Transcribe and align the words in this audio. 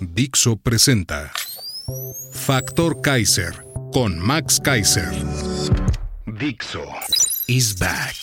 Dixo 0.00 0.56
presenta 0.56 1.32
Factor 2.30 3.00
Kaiser 3.00 3.52
con 3.92 4.16
Max 4.16 4.60
Kaiser. 4.62 5.10
Dixo 6.24 6.84
is 7.48 7.76
back. 7.76 8.14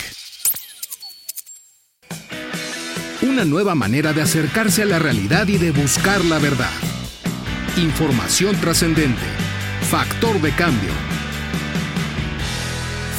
Una 3.23 3.43
nueva 3.43 3.75
manera 3.75 4.13
de 4.13 4.21
acercarse 4.21 4.83
a 4.83 4.85
la 4.85 4.99
realidad 4.99 5.47
y 5.47 5.57
de 5.57 5.71
buscar 5.71 6.23
la 6.23 6.39
verdad. 6.39 6.71
Información 7.75 8.55
trascendente. 8.61 9.25
Factor 9.89 10.39
de 10.39 10.51
cambio. 10.51 10.91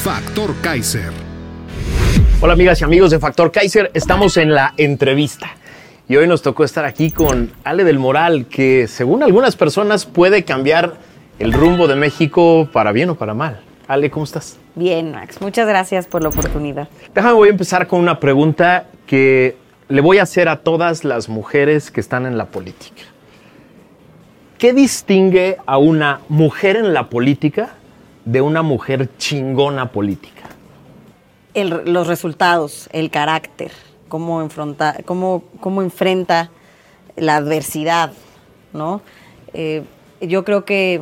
Factor 0.03 0.55
Kaiser. 0.61 1.11
Hola 2.41 2.53
amigas 2.53 2.81
y 2.81 2.85
amigos 2.85 3.11
de 3.11 3.19
Factor 3.19 3.51
Kaiser, 3.51 3.91
estamos 3.93 4.35
en 4.37 4.55
la 4.55 4.73
entrevista. 4.77 5.55
Y 6.09 6.15
hoy 6.15 6.27
nos 6.27 6.41
tocó 6.41 6.63
estar 6.63 6.85
aquí 6.85 7.11
con 7.11 7.51
Ale 7.63 7.83
del 7.83 7.99
Moral, 7.99 8.45
que 8.45 8.87
según 8.87 9.23
algunas 9.23 9.55
personas 9.55 10.05
puede 10.05 10.43
cambiar 10.45 10.95
el 11.39 11.51
rumbo 11.51 11.87
de 11.87 11.95
México 11.95 12.69
para 12.71 12.91
bien 12.91 13.09
o 13.09 13.15
para 13.15 13.33
mal. 13.33 13.59
Ale, 13.87 14.09
¿cómo 14.09 14.23
estás? 14.23 14.57
Bien, 14.75 15.11
Max. 15.11 15.41
Muchas 15.41 15.67
gracias 15.67 16.07
por 16.07 16.21
la 16.23 16.29
oportunidad. 16.29 16.87
Déjame, 17.13 17.33
voy 17.33 17.49
a 17.49 17.51
empezar 17.51 17.87
con 17.87 17.99
una 17.99 18.19
pregunta 18.19 18.87
que 19.05 19.57
le 19.89 20.01
voy 20.01 20.17
a 20.19 20.23
hacer 20.23 20.47
a 20.49 20.57
todas 20.57 21.03
las 21.03 21.29
mujeres 21.29 21.91
que 21.91 21.99
están 21.99 22.25
en 22.25 22.37
la 22.37 22.45
política. 22.45 23.03
¿Qué 24.57 24.73
distingue 24.73 25.57
a 25.65 25.77
una 25.77 26.21
mujer 26.29 26.77
en 26.77 26.93
la 26.93 27.09
política 27.09 27.75
de 28.25 28.41
una 28.41 28.61
mujer 28.61 29.09
chingona 29.17 29.91
política? 29.91 30.43
El- 31.53 31.83
los 31.93 32.07
resultados, 32.07 32.89
el 32.91 33.09
carácter, 33.09 33.71
cómo, 34.07 34.41
enfrenta, 34.41 34.97
cómo, 35.05 35.43
cómo 35.59 35.81
enfrenta 35.81 36.49
la 37.15 37.35
adversidad, 37.35 38.13
¿no? 38.73 39.01
Eh, 39.53 39.83
yo 40.21 40.43
creo 40.43 40.65
que 40.65 41.01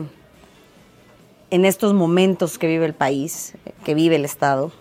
en 1.51 1.65
estos 1.65 1.93
momentos 1.93 2.57
que 2.57 2.67
vive 2.67 2.85
el 2.85 2.93
país, 2.93 3.53
que 3.83 3.93
vive 3.93 4.15
el 4.15 4.25
Estado, 4.25 4.71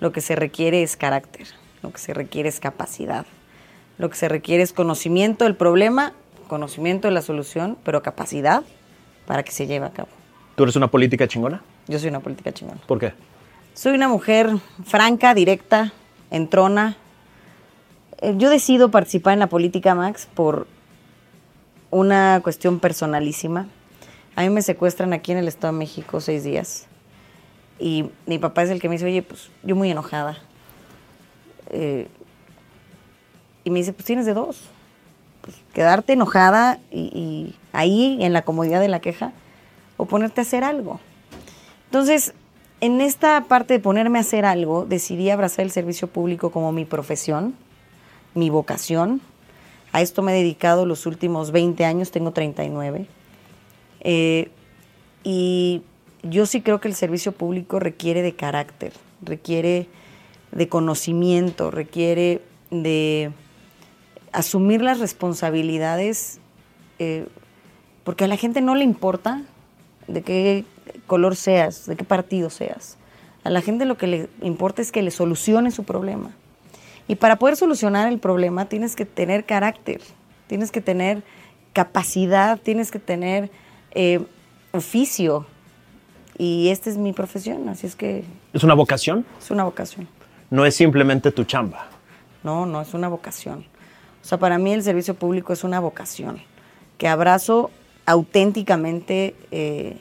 lo 0.00 0.12
que 0.12 0.20
se 0.20 0.36
requiere 0.36 0.82
es 0.82 0.96
carácter, 0.96 1.46
lo 1.82 1.90
que 1.92 1.98
se 1.98 2.12
requiere 2.14 2.48
es 2.48 2.60
capacidad, 2.60 3.26
lo 3.98 4.10
que 4.10 4.16
se 4.16 4.28
requiere 4.28 4.62
es 4.62 4.72
conocimiento 4.72 5.44
del 5.44 5.56
problema, 5.56 6.12
conocimiento 6.48 7.08
de 7.08 7.14
la 7.14 7.22
solución, 7.22 7.78
pero 7.84 8.02
capacidad 8.02 8.62
para 9.26 9.42
que 9.42 9.52
se 9.52 9.66
lleve 9.66 9.86
a 9.86 9.90
cabo. 9.90 10.08
¿Tú 10.54 10.62
eres 10.62 10.76
una 10.76 10.90
política 10.90 11.26
chingona? 11.26 11.62
Yo 11.88 11.98
soy 11.98 12.08
una 12.08 12.20
política 12.20 12.52
chingona. 12.52 12.80
¿Por 12.86 12.98
qué? 12.98 13.12
Soy 13.74 13.94
una 13.94 14.08
mujer 14.08 14.50
franca, 14.84 15.34
directa, 15.34 15.92
entrona. 16.30 16.96
Eh, 18.18 18.34
Yo 18.36 18.50
decido 18.50 18.90
participar 18.90 19.34
en 19.34 19.40
la 19.40 19.48
política, 19.48 19.94
Max, 19.94 20.28
por 20.34 20.66
una 21.90 22.40
cuestión 22.42 22.80
personalísima. 22.80 23.66
A 24.34 24.42
mí 24.42 24.50
me 24.50 24.62
secuestran 24.62 25.12
aquí 25.12 25.32
en 25.32 25.38
el 25.38 25.48
Estado 25.48 25.72
de 25.72 25.78
México 25.78 26.20
seis 26.20 26.44
días. 26.44 26.86
Y 27.78 28.10
mi 28.26 28.38
papá 28.38 28.62
es 28.62 28.70
el 28.70 28.80
que 28.80 28.88
me 28.88 28.94
dice, 28.94 29.06
oye, 29.06 29.22
pues 29.22 29.50
yo 29.62 29.76
muy 29.76 29.90
enojada. 29.90 30.38
Eh, 31.70 32.08
y 33.64 33.70
me 33.70 33.80
dice, 33.80 33.92
pues 33.92 34.06
tienes 34.06 34.26
de 34.26 34.34
dos. 34.34 34.62
Pues, 35.42 35.56
quedarte 35.72 36.14
enojada 36.14 36.78
y, 36.90 37.00
y 37.00 37.56
ahí 37.72 38.18
en 38.20 38.32
la 38.32 38.42
comodidad 38.42 38.80
de 38.80 38.88
la 38.88 39.00
queja 39.00 39.32
o 39.96 40.06
ponerte 40.06 40.40
a 40.40 40.42
hacer 40.42 40.64
algo. 40.64 41.00
Entonces, 41.86 42.34
en 42.80 43.00
esta 43.00 43.44
parte 43.44 43.74
de 43.74 43.80
ponerme 43.80 44.18
a 44.18 44.22
hacer 44.22 44.44
algo, 44.44 44.86
decidí 44.86 45.30
abrazar 45.30 45.64
el 45.64 45.70
servicio 45.70 46.08
público 46.08 46.50
como 46.50 46.72
mi 46.72 46.84
profesión, 46.84 47.54
mi 48.36 48.50
vocación. 48.50 49.20
A 49.92 50.02
esto 50.02 50.22
me 50.22 50.32
he 50.32 50.36
dedicado 50.36 50.86
los 50.86 51.06
últimos 51.06 51.50
20 51.50 51.84
años, 51.84 52.10
tengo 52.10 52.32
39. 52.32 53.06
Eh, 54.00 54.50
y 55.24 55.82
yo 56.22 56.46
sí 56.46 56.60
creo 56.60 56.80
que 56.80 56.88
el 56.88 56.94
servicio 56.94 57.32
público 57.32 57.80
requiere 57.80 58.22
de 58.22 58.34
carácter, 58.34 58.92
requiere 59.22 59.88
de 60.52 60.68
conocimiento, 60.68 61.70
requiere 61.70 62.42
de 62.70 63.32
asumir 64.32 64.82
las 64.82 65.00
responsabilidades, 65.00 66.40
eh, 66.98 67.26
porque 68.04 68.24
a 68.24 68.28
la 68.28 68.36
gente 68.36 68.60
no 68.60 68.74
le 68.74 68.84
importa 68.84 69.42
de 70.06 70.22
qué 70.22 70.64
color 71.06 71.36
seas, 71.36 71.86
de 71.86 71.96
qué 71.96 72.04
partido 72.04 72.50
seas. 72.50 72.96
A 73.44 73.50
la 73.50 73.60
gente 73.60 73.84
lo 73.84 73.96
que 73.96 74.06
le 74.06 74.28
importa 74.42 74.82
es 74.82 74.92
que 74.92 75.02
le 75.02 75.10
solucione 75.10 75.70
su 75.70 75.84
problema. 75.84 76.32
Y 77.08 77.16
para 77.16 77.36
poder 77.36 77.56
solucionar 77.56 78.08
el 78.12 78.18
problema 78.18 78.68
tienes 78.68 78.96
que 78.96 79.04
tener 79.04 79.44
carácter, 79.44 80.00
tienes 80.46 80.70
que 80.72 80.80
tener 80.80 81.22
capacidad, 81.72 82.58
tienes 82.58 82.90
que 82.90 82.98
tener 82.98 83.50
eh, 83.92 84.20
oficio. 84.72 85.46
Y 86.38 86.68
esta 86.68 86.90
es 86.90 86.96
mi 86.98 87.12
profesión, 87.12 87.68
así 87.68 87.86
es 87.86 87.96
que 87.96 88.24
¿Es 88.52 88.64
una 88.64 88.74
vocación? 88.74 89.24
es 89.38 89.50
una 89.50 89.64
vocación. 89.64 90.08
No 90.50 90.64
es 90.64 90.74
simplemente 90.74 91.32
tu 91.32 91.44
chamba. 91.44 91.86
No, 92.42 92.66
no, 92.66 92.80
es 92.80 92.94
una 92.94 93.08
vocación. 93.08 93.64
O 94.22 94.24
sea, 94.24 94.38
para 94.38 94.58
mí 94.58 94.72
el 94.72 94.82
servicio 94.82 95.14
público 95.14 95.52
es 95.52 95.64
una 95.64 95.80
vocación 95.80 96.40
que 96.98 97.08
abrazo 97.08 97.70
auténticamente 98.06 99.34
eh, 99.50 99.98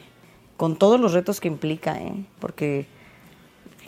con 0.58 0.78
todos 0.78 1.00
los 1.00 1.14
retos 1.14 1.40
que 1.40 1.48
implica, 1.48 2.00
¿eh? 2.00 2.26
porque 2.40 2.86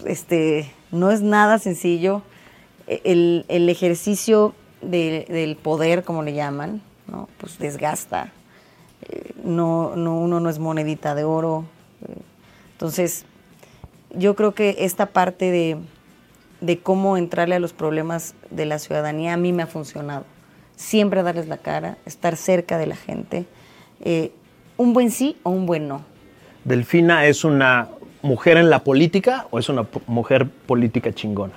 este, 0.06 0.72
no 0.92 1.12
es 1.12 1.22
nada 1.22 1.60
sencillo. 1.60 2.22
El, 2.88 3.46
el 3.50 3.70
ejercicio 3.70 4.54
de- 4.82 5.26
del 5.30 5.56
poder, 5.56 6.04
como 6.04 6.24
le 6.24 6.34
llaman, 6.34 6.82
¿no? 7.08 7.28
pues 7.38 7.58
desgasta. 7.60 8.32
Eh, 9.10 9.32
no, 9.44 9.96
no, 9.96 10.18
uno 10.18 10.40
no 10.40 10.50
es 10.50 10.60
monedita 10.60 11.16
de 11.16 11.24
oro. 11.24 11.66
Entonces, 12.74 13.26
yo 14.16 14.36
creo 14.36 14.54
que 14.54 14.78
esta 14.80 15.08
parte 15.08 15.52
de, 15.52 15.78
de 16.62 16.80
cómo 16.80 17.18
entrarle 17.18 17.56
a 17.56 17.60
los 17.60 17.74
problemas 17.74 18.36
de 18.52 18.66
la 18.66 18.80
ciudadanía 18.80 19.34
a 19.34 19.38
mí 19.38 19.52
me 19.54 19.64
ha 19.64 19.68
funcionado. 19.68 20.26
Siempre 20.76 21.24
darles 21.24 21.48
la 21.48 21.58
cara, 21.58 21.98
estar 22.06 22.36
cerca 22.36 22.78
de 22.78 22.88
la 22.88 22.96
gente. 22.96 23.46
eh, 24.02 24.32
un 24.78 24.94
buen 24.94 25.10
sí 25.10 25.36
o 25.42 25.50
un 25.50 25.66
buen 25.66 25.88
no. 25.88 26.02
¿Delfina 26.64 27.26
es 27.26 27.44
una 27.44 27.88
mujer 28.22 28.58
en 28.58 28.70
la 28.70 28.84
política 28.84 29.48
o 29.50 29.58
es 29.58 29.70
una 29.70 29.88
mujer 30.06 30.48
política 30.48 31.12
chingona? 31.14 31.54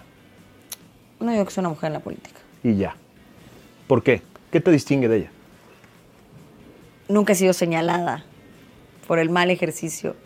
No 1.21 1.31
digo 1.31 1.45
que 1.45 1.51
soy 1.51 1.63
una 1.63 1.69
mujer 1.71 1.89
en 1.89 1.93
la 1.95 2.01
política. 2.01 2.41
Y 2.63 2.77
ya. 2.77 2.97
¿Por 3.87 4.03
qué? 4.03 4.23
¿Qué 4.51 4.61
te 4.61 4.71
distingue 4.71 5.09
de 5.09 5.17
ella? 5.19 5.31
Nunca 7.09 7.33
he 7.33 7.37
sido 7.37 7.53
señalada 7.53 8.25
por 9.07 9.19
el 9.19 9.31
mal 9.31 9.51
ejercicio 9.51 10.17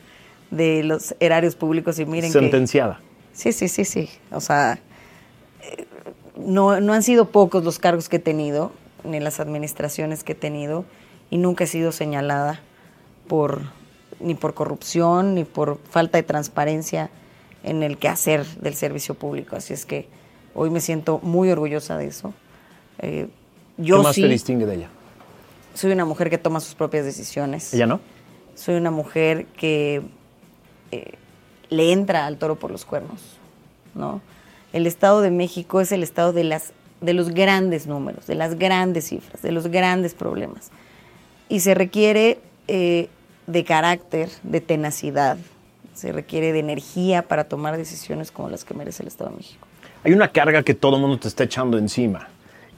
de 0.50 0.82
los 0.84 1.14
erarios 1.20 1.56
públicos 1.56 1.98
y 1.98 2.06
miren 2.06 2.32
que... 2.32 2.38
Sentenciada. 2.38 3.00
Sí, 3.32 3.52
sí, 3.52 3.68
sí, 3.68 3.84
sí. 3.84 4.08
O 4.30 4.40
sea, 4.40 4.78
eh, 5.62 5.86
no, 6.36 6.80
no 6.80 6.92
han 6.92 7.02
sido 7.02 7.30
pocos 7.30 7.64
los 7.64 7.78
cargos 7.78 8.08
que 8.08 8.16
he 8.16 8.20
tenido, 8.20 8.72
ni 9.02 9.20
las 9.20 9.40
administraciones 9.40 10.22
que 10.22 10.32
he 10.32 10.36
tenido, 10.36 10.84
y 11.30 11.38
nunca 11.38 11.64
he 11.64 11.66
sido 11.66 11.90
señalada 11.90 12.60
por 13.26 13.62
ni 14.20 14.34
por 14.34 14.54
corrupción, 14.54 15.34
ni 15.34 15.44
por 15.44 15.78
falta 15.90 16.18
de 16.18 16.22
transparencia 16.22 17.10
en 17.62 17.82
el 17.82 17.98
quehacer 17.98 18.46
del 18.60 18.74
servicio 18.74 19.14
público. 19.14 19.56
Así 19.56 19.74
es 19.74 19.86
que 19.86 20.08
hoy 20.54 20.70
me 20.70 20.80
siento 20.80 21.20
muy 21.22 21.50
orgullosa 21.50 21.96
de 21.96 22.06
eso. 22.06 22.32
Eh, 22.98 23.28
yo 23.76 23.98
¿Qué 23.98 24.02
más 24.02 24.14
sí 24.14 24.22
te 24.22 24.28
distingue 24.28 24.66
de 24.66 24.74
ella? 24.76 24.88
soy 25.74 25.90
una 25.92 26.04
mujer 26.04 26.30
que 26.30 26.38
toma 26.38 26.60
sus 26.60 26.74
propias 26.74 27.04
decisiones. 27.04 27.74
¿Ella 27.74 27.86
no? 27.86 28.00
Soy 28.54 28.76
una 28.76 28.90
mujer 28.90 29.46
que 29.46 30.02
eh, 30.92 31.12
le 31.68 31.92
entra 31.92 32.26
al 32.26 32.38
toro 32.38 32.56
por 32.56 32.70
los 32.70 32.84
cuernos, 32.84 33.20
¿no? 33.94 34.22
El 34.72 34.86
Estado 34.86 35.20
de 35.20 35.30
México 35.30 35.80
es 35.80 35.92
el 35.92 36.02
estado 36.02 36.32
de, 36.32 36.44
las, 36.44 36.72
de 37.00 37.14
los 37.14 37.30
grandes 37.30 37.86
números, 37.86 38.26
de 38.26 38.34
las 38.34 38.58
grandes 38.58 39.08
cifras, 39.08 39.42
de 39.42 39.52
los 39.52 39.68
grandes 39.68 40.14
problemas. 40.14 40.70
Y 41.48 41.60
se 41.60 41.74
requiere 41.74 42.40
eh, 42.68 43.08
de 43.46 43.64
carácter, 43.64 44.30
de 44.42 44.60
tenacidad, 44.60 45.36
se 45.94 46.12
requiere 46.12 46.52
de 46.52 46.58
energía 46.60 47.22
para 47.22 47.44
tomar 47.44 47.76
decisiones 47.76 48.30
como 48.30 48.48
las 48.48 48.64
que 48.64 48.74
merece 48.74 49.02
el 49.02 49.08
Estado 49.08 49.30
de 49.30 49.36
México. 49.36 49.66
Hay 50.04 50.12
una 50.12 50.28
carga 50.28 50.62
que 50.62 50.74
todo 50.74 50.96
el 50.96 51.00
mundo 51.00 51.18
te 51.18 51.28
está 51.28 51.44
echando 51.44 51.78
encima, 51.78 52.28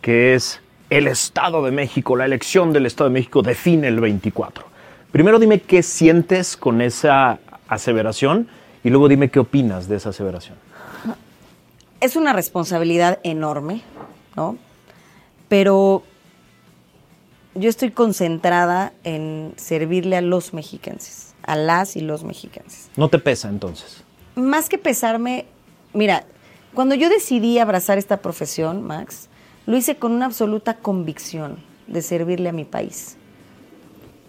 que 0.01 0.35
es 0.35 0.61
el 0.91 1.09
Estado 1.09 1.65
de 1.65 1.73
México, 1.73 2.15
la 2.15 2.25
elección 2.25 2.73
del 2.73 2.87
Estado 2.87 3.11
de 3.11 3.15
México 3.15 3.43
define 3.43 3.89
el 3.89 3.99
24. 3.99 4.65
Primero 5.11 5.41
dime 5.41 5.61
qué 5.61 5.83
sientes 5.83 6.57
con 6.57 6.81
esa 6.81 7.41
aseveración 7.67 8.47
y 8.85 8.91
luego 8.91 9.09
dime 9.09 9.29
qué 9.29 9.41
opinas 9.41 9.89
de 9.89 9.97
esa 9.97 10.11
aseveración. 10.11 10.57
Es 12.01 12.15
una 12.15 12.33
responsabilidad 12.33 13.19
enorme, 13.25 13.83
¿no? 14.37 14.57
Pero 15.49 16.05
yo 17.57 17.69
estoy 17.69 17.91
concentrada 17.91 18.93
en 19.03 19.53
servirle 19.57 20.17
a 20.17 20.21
los 20.21 20.55
mexicanos, 20.55 21.35
a 21.43 21.57
las 21.57 21.97
y 21.97 22.03
los 22.03 22.23
mexicanos. 22.23 22.89
¿No 22.97 23.09
te 23.09 23.19
pesa 23.19 23.49
entonces? 23.49 24.05
Más 24.37 24.69
que 24.69 24.79
pesarme, 24.79 25.47
mira, 25.93 26.25
cuando 26.77 26.95
yo 26.95 27.09
decidí 27.09 27.59
abrazar 27.59 27.97
esta 27.97 28.19
profesión, 28.19 28.83
Max, 28.83 29.31
lo 29.65 29.79
hice 29.79 29.97
con 29.97 30.13
una 30.13 30.27
absoluta 30.27 30.75
convicción 30.75 31.57
de 31.87 32.03
servirle 32.03 32.51
a 32.51 32.53
mi 32.53 32.67
país. 32.67 33.17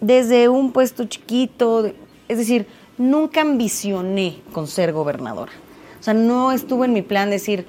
Desde 0.00 0.48
un 0.48 0.72
puesto 0.72 1.04
chiquito, 1.04 1.92
es 2.26 2.38
decir, 2.38 2.66
nunca 2.96 3.42
ambicioné 3.42 4.38
con 4.54 4.66
ser 4.66 4.94
gobernadora. 4.94 5.52
O 6.00 6.02
sea, 6.02 6.14
no 6.14 6.50
estuvo 6.50 6.86
en 6.86 6.94
mi 6.94 7.02
plan 7.02 7.28
decir, 7.28 7.66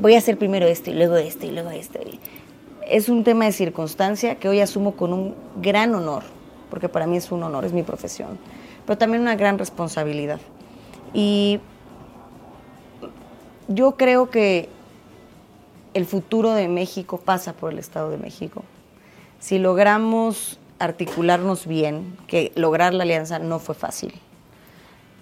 voy 0.00 0.14
a 0.14 0.18
hacer 0.18 0.38
primero 0.38 0.66
esto 0.66 0.90
y 0.90 0.94
luego 0.94 1.16
esto 1.16 1.44
y 1.44 1.50
luego 1.50 1.68
esto. 1.68 1.98
Es 2.88 3.10
un 3.10 3.24
tema 3.24 3.44
de 3.44 3.52
circunstancia 3.52 4.36
que 4.36 4.48
hoy 4.48 4.60
asumo 4.60 4.96
con 4.96 5.12
un 5.12 5.34
gran 5.60 5.94
honor, 5.94 6.22
porque 6.70 6.88
para 6.88 7.06
mí 7.06 7.18
es 7.18 7.30
un 7.30 7.42
honor, 7.42 7.66
es 7.66 7.74
mi 7.74 7.82
profesión, 7.82 8.38
pero 8.86 8.96
también 8.96 9.20
una 9.20 9.36
gran 9.36 9.58
responsabilidad. 9.58 10.40
Y 11.12 11.60
yo 13.68 13.92
creo 13.92 14.30
que 14.30 14.68
el 15.94 16.06
futuro 16.06 16.52
de 16.52 16.68
México 16.68 17.18
pasa 17.18 17.52
por 17.52 17.72
el 17.72 17.78
Estado 17.78 18.10
de 18.10 18.18
México. 18.18 18.64
Si 19.38 19.58
logramos 19.58 20.58
articularnos 20.78 21.66
bien, 21.66 22.16
que 22.26 22.52
lograr 22.56 22.92
la 22.94 23.04
alianza 23.04 23.38
no 23.38 23.58
fue 23.58 23.74
fácil. 23.74 24.12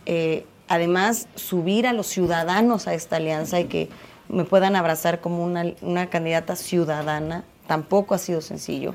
Eh, 0.07 0.47
además, 0.69 1.29
subir 1.35 1.87
a 1.87 1.93
los 1.93 2.07
ciudadanos 2.07 2.89
a 2.89 2.95
esta 2.95 3.17
alianza 3.17 3.61
y 3.61 3.67
que 3.67 3.89
me 4.29 4.45
puedan 4.45 4.77
abrazar 4.77 5.21
como 5.21 5.45
una, 5.45 5.65
una 5.83 6.09
candidata 6.09 6.57
ciudadana 6.57 7.45
tampoco 7.67 8.15
ha 8.15 8.19
sido 8.19 8.41
sencillo. 8.41 8.95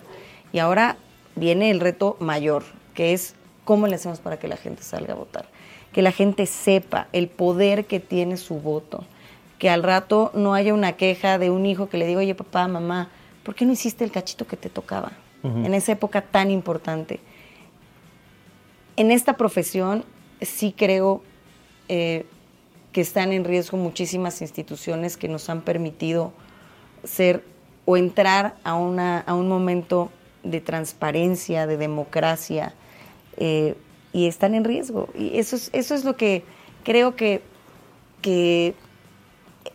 Y 0.52 0.60
ahora 0.60 0.98
viene 1.36 1.70
el 1.70 1.80
reto 1.80 2.18
mayor, 2.20 2.64
que 2.96 3.14
es 3.14 3.36
cómo 3.66 3.88
le 3.88 3.96
hacemos 3.96 4.20
para 4.20 4.40
que 4.40 4.48
la 4.48 4.58
gente 4.58 4.82
salga 4.82 5.14
a 5.14 5.18
votar. 5.18 5.46
Que 5.94 6.02
la 6.02 6.12
gente 6.12 6.48
sepa 6.48 7.08
el 7.14 7.28
poder 7.28 7.86
que 7.86 8.00
tiene 8.00 8.38
su 8.38 8.56
voto 8.56 9.06
que 9.58 9.70
al 9.70 9.84
rato 9.84 10.32
no 10.34 10.54
haya 10.54 10.74
una 10.74 10.94
queja 10.94 11.38
de 11.38 11.50
un 11.50 11.66
hijo 11.66 11.90
que 11.90 11.98
le 11.98 12.06
diga, 12.06 12.20
oye 12.20 12.36
papá, 12.36 12.68
mamá, 12.68 13.10
¿por 13.44 13.56
qué 13.56 13.66
no 13.66 13.72
hiciste 13.72 14.04
el 14.04 14.12
cachito 14.12 14.46
que 14.48 14.58
te 14.58 14.70
tocaba 14.70 15.12
en 15.44 15.74
esa 15.74 15.94
época 15.94 16.22
tan 16.22 16.52
importante? 16.52 17.20
En 18.98 19.12
esta 19.12 19.38
profesión 19.38 20.04
sí 20.42 20.74
creo 20.76 21.22
eh, 21.88 22.26
que 22.92 23.02
están 23.02 23.32
en 23.32 23.46
riesgo 23.46 23.78
muchísimas 23.78 24.42
instituciones 24.42 25.18
que 25.18 25.28
nos 25.28 25.50
han 25.50 25.62
permitido 25.62 26.34
ser 27.04 27.44
o 27.86 27.96
entrar 27.96 28.56
a, 28.64 28.76
una, 28.76 29.20
a 29.20 29.34
un 29.34 29.48
momento 29.48 30.12
de 30.44 30.60
transparencia, 30.62 31.68
de 31.68 31.78
democracia, 31.78 32.74
eh, 33.38 33.76
y 34.14 34.28
están 34.28 34.56
en 34.56 34.64
riesgo. 34.64 35.10
Y 35.16 35.38
eso 35.38 35.56
es, 35.56 35.70
eso 35.74 35.96
es 35.96 36.04
lo 36.04 36.18
que 36.18 36.44
creo 36.84 37.16
que, 37.16 37.42
que 38.22 38.74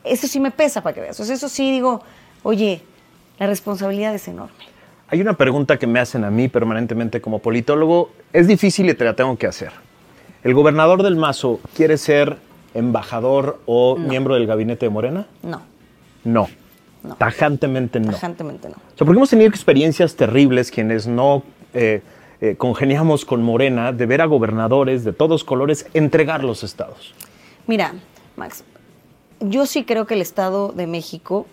eso 0.05 0.27
sí 0.27 0.41
me 0.41 0.51
pesa 0.51 0.83
para 0.83 0.95
que 0.95 1.01
veas. 1.01 1.19
eso 1.19 1.49
sí 1.49 1.71
digo, 1.71 2.03
oye, 2.43 2.83
la 3.39 3.47
responsabilidad 3.47 4.15
es 4.15 4.29
enorme. 4.29 4.55
Hay 5.09 5.21
una 5.21 5.35
pregunta 5.35 5.79
que 5.79 5.87
me 5.87 6.01
hacen 6.01 6.25
a 6.25 6.31
mí 6.31 6.49
permanentemente 6.49 7.21
como 7.21 7.41
politólogo. 7.41 8.11
Es 8.33 8.47
difícil 8.47 8.89
y 8.89 8.95
te 8.95 9.05
la 9.05 9.15
tengo 9.15 9.37
que 9.37 9.47
hacer. 9.47 9.71
¿El 10.43 10.55
gobernador 10.55 11.03
del 11.03 11.17
Mazo 11.17 11.61
quiere 11.77 11.99
ser 11.99 12.39
embajador 12.75 13.61
o 13.67 13.97
miembro 13.97 14.35
del 14.35 14.47
gabinete 14.47 14.87
de 14.87 14.91
Morena? 14.91 15.27
No. 15.43 15.61
No. 16.25 16.49
Tajantemente 17.19 18.01
no. 18.01 18.13
Tajantemente 18.13 18.69
no. 18.69 18.77
O 18.77 18.97
sea, 18.97 19.05
porque 19.05 19.19
hemos 19.19 19.31
tenido 19.31 19.49
experiencias 19.49 20.17
terribles 20.17 20.71
quienes 20.71 21.07
no 21.07 21.43
eh, 21.75 22.01
eh, 22.41 22.55
congeniamos 22.57 23.25
con 23.25 23.43
Morena 23.43 23.93
de 23.93 24.07
ver 24.07 24.21
a 24.23 24.27
gobernadores 24.27 25.05
de 25.05 25.13
todos 25.13 25.45
colores 25.45 25.87
entregar 25.95 26.43
los 26.43 26.63
estados. 26.65 27.15
Mira, 27.67 27.93
Max, 28.37 28.65
yo 29.45 29.67
sí 29.67 29.85
creo 29.85 30.07
que 30.07 30.15
el 30.15 30.21
Estado 30.21 30.73
de 30.73 30.87
México 30.87 31.47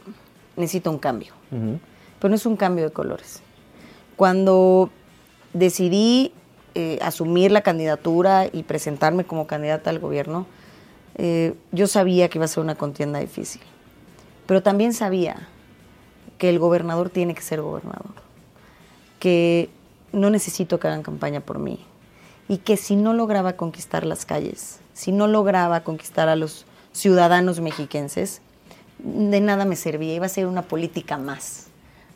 necesita 0.55 0.89
un 0.89 0.99
cambio, 0.99 1.33
pero 1.49 2.29
no 2.29 2.35
es 2.35 2.45
un 2.45 2.55
cambio 2.55 2.85
de 2.85 2.91
colores. 2.91 3.41
Cuando 4.15 4.89
decidí 5.53 6.33
eh, 6.75 6.99
asumir 7.01 7.51
la 7.51 7.61
candidatura 7.61 8.47
y 8.51 8.63
presentarme 8.63 9.23
como 9.23 9.47
candidata 9.47 9.89
al 9.89 9.99
gobierno, 9.99 10.45
eh, 11.15 11.55
yo 11.71 11.87
sabía 11.87 12.29
que 12.29 12.37
iba 12.37 12.45
a 12.45 12.47
ser 12.47 12.63
una 12.63 12.75
contienda 12.75 13.19
difícil, 13.19 13.61
pero 14.45 14.61
también 14.61 14.93
sabía 14.93 15.47
que 16.37 16.49
el 16.49 16.59
gobernador 16.59 17.09
tiene 17.09 17.33
que 17.33 17.41
ser 17.41 17.61
gobernador, 17.61 18.13
que 19.19 19.69
no 20.11 20.29
necesito 20.29 20.79
que 20.79 20.87
hagan 20.87 21.03
campaña 21.03 21.41
por 21.41 21.59
mí 21.59 21.79
y 22.47 22.57
que 22.57 22.77
si 22.77 22.95
no 22.95 23.13
lograba 23.13 23.53
conquistar 23.53 24.05
las 24.05 24.25
calles, 24.25 24.79
si 24.93 25.11
no 25.11 25.27
lograba 25.27 25.81
conquistar 25.81 26.29
a 26.29 26.35
los 26.35 26.65
ciudadanos 26.93 27.59
mexiquenses, 27.59 28.41
de 28.99 29.39
nada 29.39 29.65
me 29.65 29.75
servía, 29.75 30.13
iba 30.15 30.25
a 30.25 30.29
ser 30.29 30.45
una 30.45 30.63
política 30.63 31.17
más, 31.17 31.67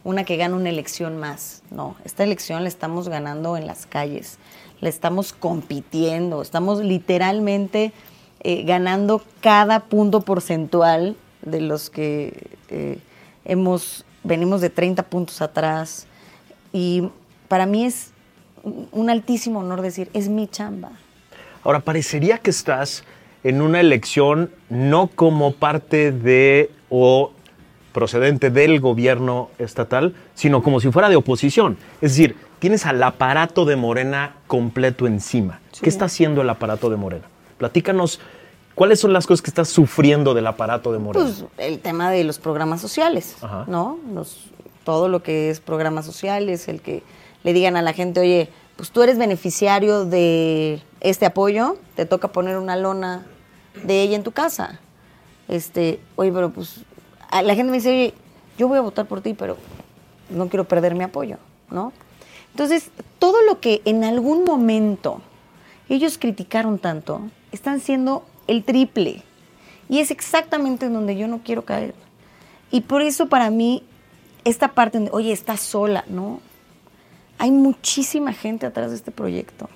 una 0.04 0.26
que 0.26 0.38
gana 0.38 0.56
una 0.56 0.70
elección 0.70 1.18
más. 1.18 1.64
No, 1.72 1.96
esta 2.04 2.24
elección 2.24 2.64
la 2.64 2.70
estamos 2.70 3.08
ganando 3.10 3.56
en 3.58 3.66
las 3.66 3.86
calles, 3.86 4.38
la 4.82 4.90
estamos 4.90 5.34
compitiendo, 5.34 6.42
estamos 6.42 6.84
literalmente 6.84 7.94
eh, 8.42 8.64
ganando 8.64 9.24
cada 9.40 9.82
punto 9.82 10.22
porcentual 10.22 11.16
de 11.42 11.62
los 11.62 11.90
que 11.90 12.50
eh, 12.70 13.00
hemos, 13.46 14.06
venimos 14.24 14.60
de 14.60 14.70
30 14.70 15.04
puntos 15.04 15.42
atrás. 15.42 16.08
Y 16.74 17.10
para 17.48 17.66
mí 17.66 17.86
es 17.86 18.12
un 18.92 19.10
altísimo 19.10 19.60
honor 19.60 19.82
decir, 19.82 20.10
es 20.14 20.28
mi 20.28 20.48
chamba. 20.48 20.92
Ahora, 21.64 21.80
parecería 21.80 22.38
que 22.38 22.50
estás 22.50 23.04
en 23.44 23.62
una 23.62 23.80
elección 23.80 24.52
no 24.70 25.08
como 25.08 25.54
parte 25.54 26.12
de 26.12 26.72
o 26.90 27.32
procedente 27.92 28.50
del 28.50 28.80
gobierno 28.80 29.50
estatal, 29.60 30.16
sino 30.34 30.64
como 30.64 30.80
si 30.80 30.92
fuera 30.92 31.10
de 31.10 31.16
oposición. 31.16 31.78
Es 32.02 32.12
decir, 32.12 32.36
tienes 32.60 32.86
al 32.86 33.02
aparato 33.04 33.66
de 33.66 33.76
Morena 33.76 34.36
completo 34.48 35.08
encima. 35.08 35.60
¿Qué 35.82 35.90
está 35.90 36.06
haciendo 36.06 36.42
el 36.42 36.50
aparato 36.50 36.90
de 36.90 36.98
Morena? 36.98 37.26
Platícanos, 37.58 38.20
¿cuáles 38.74 39.00
son 39.00 39.14
las 39.14 39.28
cosas 39.28 39.42
que 39.42 39.52
estás 39.52 39.70
sufriendo 39.70 40.34
del 40.34 40.48
aparato 40.48 40.92
de 40.92 41.00
Morena? 41.00 41.26
Pues 41.26 41.46
el 41.58 41.80
tema 41.80 42.10
de 42.10 42.24
los 42.24 42.40
programas 42.40 42.82
sociales, 42.82 43.36
¿no? 43.68 44.00
todo 44.84 45.08
lo 45.08 45.24
que 45.24 45.50
es 45.50 45.62
programas 45.62 46.06
sociales, 46.06 46.68
el 46.68 46.82
que 46.82 47.04
le 47.44 47.54
digan 47.54 47.78
a 47.78 47.82
la 47.82 47.94
gente, 47.94 48.20
oye, 48.20 48.50
pues 48.76 48.92
tú 48.92 49.02
eres 49.02 49.18
beneficiario 49.18 50.04
de 50.04 50.82
este 51.00 51.26
apoyo, 51.26 51.78
te 51.96 52.06
toca 52.06 52.30
poner 52.30 52.58
una 52.58 52.76
lona 52.76 53.26
de 53.84 54.02
ella 54.02 54.16
en 54.16 54.24
tu 54.24 54.32
casa. 54.32 54.80
Este, 55.48 56.00
oye, 56.16 56.32
pero 56.32 56.52
pues 56.52 56.82
la 57.32 57.56
gente 57.56 57.72
me 57.72 57.78
dice, 57.78 57.90
oye, 57.90 58.14
yo 58.58 58.68
voy 58.68 58.78
a 58.78 58.82
votar 58.82 59.08
por 59.08 59.22
ti, 59.22 59.34
pero 59.34 59.58
no 60.30 60.50
quiero 60.50 60.66
perder 60.66 60.96
mi 60.96 61.04
apoyo, 61.04 61.38
¿no? 61.70 61.92
Entonces, 62.52 62.92
todo 63.20 63.42
lo 63.42 63.60
que 63.60 63.82
en 63.86 64.04
algún 64.04 64.44
momento 64.46 65.22
ellos 65.90 66.18
criticaron 66.18 66.80
tanto, 66.80 67.22
están 67.52 67.80
siendo 67.80 68.26
el 68.48 68.64
triple. 68.64 69.24
Y 69.90 70.00
es 70.00 70.12
exactamente 70.12 70.86
en 70.86 70.94
donde 70.94 71.16
yo 71.16 71.28
no 71.28 71.40
quiero 71.44 71.66
caer. 71.66 71.94
Y 72.72 72.82
por 72.82 73.02
eso 73.02 73.28
para 73.28 73.50
mí, 73.50 73.84
esta 74.44 74.70
parte 74.70 74.98
donde, 74.98 75.12
oye, 75.12 75.32
estás 75.32 75.60
sola, 75.62 76.06
¿no? 76.08 76.40
Hay 77.38 77.52
muchísima 77.52 78.34
gente 78.34 78.66
atrás 78.66 78.92
de 78.92 78.98
este 78.98 79.12
proyecto. 79.12 79.70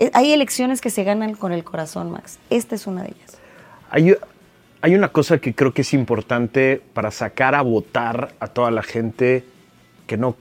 Eh, 0.00 0.10
hay 0.14 0.32
elecciones 0.32 0.80
que 0.80 0.88
se 0.88 1.04
ganan 1.04 1.34
con 1.34 1.52
el 1.52 1.62
corazón, 1.62 2.10
Max. 2.10 2.38
Esta 2.48 2.74
es 2.74 2.86
una 2.86 3.02
de 3.02 3.10
ellas. 3.10 3.38
Hay, 3.90 4.14
hay 4.80 4.94
una 4.94 5.08
cosa 5.08 5.38
que 5.38 5.54
creo 5.54 5.74
que 5.74 5.82
es 5.82 5.92
importante 5.92 6.80
para 6.94 7.10
sacar 7.10 7.54
a 7.54 7.60
votar 7.60 8.32
a 8.40 8.46
toda 8.46 8.70
la 8.70 8.82
gente 8.82 9.44
que 10.06 10.16
no, 10.16 10.36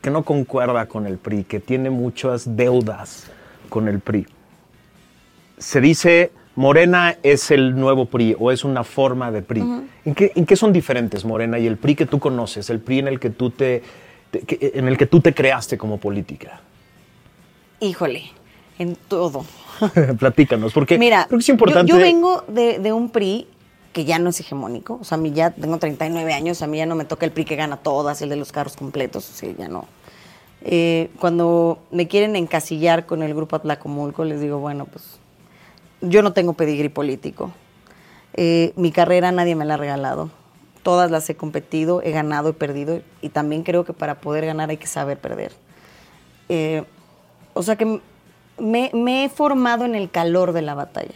que 0.00 0.10
no 0.10 0.24
concuerda 0.24 0.86
con 0.86 1.06
el 1.06 1.18
PRI, 1.18 1.44
que 1.44 1.60
tiene 1.60 1.90
muchas 1.90 2.56
deudas 2.56 3.30
con 3.68 3.86
el 3.86 4.00
PRI. 4.00 4.26
Se 5.58 5.82
dice, 5.82 6.32
Morena 6.54 7.16
es 7.22 7.50
el 7.50 7.78
nuevo 7.78 8.06
PRI 8.06 8.34
o 8.38 8.50
es 8.50 8.64
una 8.64 8.82
forma 8.82 9.30
de 9.30 9.42
PRI. 9.42 9.60
¿En, 10.06 10.14
qué, 10.14 10.32
¿En, 10.34 10.46
qué, 10.46 10.56
son 10.56 10.72
diferentes 10.72 11.26
Morena 11.26 11.58
y 11.58 11.66
el 11.66 11.76
PRI 11.76 11.96
que 11.96 12.06
tú 12.06 12.18
conoces, 12.18 12.70
el 12.70 12.80
PRI 12.80 13.00
en 13.00 13.08
el 13.08 13.20
que 13.20 13.28
tú 13.28 13.50
te, 13.50 13.82
en 14.32 14.88
el 14.88 14.96
que 14.96 15.04
tú 15.04 15.20
te 15.20 15.34
creaste 15.34 15.76
como 15.76 15.98
política? 15.98 16.60
Híjole, 17.80 18.30
en 18.78 18.96
todo. 18.96 19.44
Platícanos, 20.18 20.72
porque 20.72 20.98
Mira, 20.98 21.26
creo 21.26 21.38
que 21.38 21.42
es 21.42 21.48
importante. 21.48 21.90
Yo, 21.90 21.98
vengo 21.98 22.44
de, 22.48 22.92
un 22.92 23.10
PRI 23.10 23.46
que 23.92 24.04
ya 24.04 24.18
no 24.18 24.30
es 24.30 24.40
hegemónico. 24.40 24.98
O 25.00 25.04
sea, 25.04 25.16
a 25.16 25.20
mí 25.20 25.32
ya 25.32 25.50
tengo 25.50 25.78
39 25.78 26.32
años, 26.32 26.62
a 26.62 26.66
mí 26.66 26.78
ya 26.78 26.86
no 26.86 26.94
me 26.94 27.04
toca 27.04 27.26
el 27.26 27.32
PRI 27.32 27.44
que 27.44 27.56
gana 27.56 27.76
todas, 27.78 28.20
el 28.22 28.28
de 28.28 28.36
los 28.36 28.52
carros 28.52 28.76
completos, 28.76 29.28
o 29.30 29.32
sea, 29.32 29.52
ya 29.56 29.68
no. 29.68 29.86
Eh, 30.62 31.10
cuando 31.20 31.78
me 31.90 32.08
quieren 32.08 32.34
encasillar 32.36 33.06
con 33.06 33.22
el 33.22 33.34
grupo 33.34 33.56
Atlacomulco, 33.56 34.24
les 34.24 34.40
digo, 34.40 34.58
bueno, 34.58 34.86
pues 34.86 35.18
yo 36.00 36.22
no 36.22 36.32
tengo 36.32 36.54
pedigrí 36.54 36.88
político. 36.88 37.52
Eh, 38.34 38.72
mi 38.76 38.92
carrera 38.92 39.32
nadie 39.32 39.54
me 39.54 39.64
la 39.64 39.74
ha 39.74 39.76
regalado. 39.76 40.30
Todas 40.82 41.10
las 41.10 41.28
he 41.30 41.36
competido, 41.36 42.02
he 42.02 42.10
ganado, 42.10 42.50
he 42.50 42.52
perdido. 42.52 43.00
Y 43.22 43.30
también 43.30 43.62
creo 43.62 43.84
que 43.84 43.92
para 43.92 44.20
poder 44.20 44.46
ganar 44.46 44.70
hay 44.70 44.76
que 44.76 44.86
saber 44.86 45.18
perder. 45.18 45.52
Eh, 46.48 46.84
o 47.54 47.62
sea 47.62 47.76
que 47.76 48.00
me, 48.58 48.90
he 49.24 49.28
formado 49.28 49.84
en 49.84 49.94
el 49.94 50.10
calor 50.10 50.52
de 50.52 50.62
la 50.62 50.74
batalla. 50.74 51.14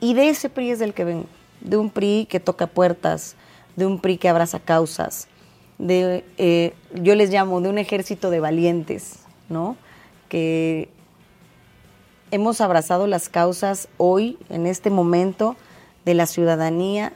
Y 0.00 0.14
de 0.14 0.28
ese 0.28 0.48
PRI 0.48 0.70
es 0.70 0.78
del 0.78 0.94
que 0.94 1.04
vengo. 1.04 1.26
De 1.60 1.76
un 1.76 1.90
PRI 1.90 2.26
que 2.28 2.40
toca 2.40 2.66
puertas, 2.66 3.36
de 3.76 3.86
un 3.86 4.00
PRI 4.00 4.16
que 4.16 4.28
abraza 4.28 4.60
causas, 4.60 5.28
de, 5.78 6.24
eh, 6.38 6.74
yo 6.94 7.14
les 7.14 7.30
llamo, 7.30 7.60
de 7.60 7.68
un 7.68 7.78
ejército 7.78 8.30
de 8.30 8.40
valientes, 8.40 9.20
¿no? 9.48 9.76
Que 10.28 10.88
hemos 12.30 12.60
abrazado 12.60 13.06
las 13.06 13.28
causas 13.28 13.88
hoy, 13.96 14.38
en 14.48 14.66
este 14.66 14.90
momento, 14.90 15.56
de 16.04 16.14
la 16.14 16.26
ciudadanía, 16.26 17.12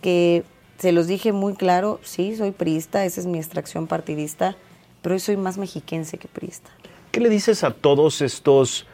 que 0.00 0.44
se 0.78 0.92
los 0.92 1.06
dije 1.06 1.32
muy 1.32 1.54
claro, 1.54 2.00
sí, 2.02 2.36
soy 2.36 2.50
priista, 2.50 3.04
esa 3.04 3.20
es 3.20 3.26
mi 3.26 3.38
extracción 3.38 3.86
partidista, 3.86 4.56
pero 5.02 5.14
hoy 5.14 5.20
soy 5.20 5.36
más 5.36 5.56
mexiquense 5.56 6.18
que 6.18 6.28
priista. 6.28 6.70
¿Qué 7.14 7.20
le 7.20 7.28
dices 7.28 7.62
a 7.62 7.70
todos 7.70 8.20
estos 8.22 8.86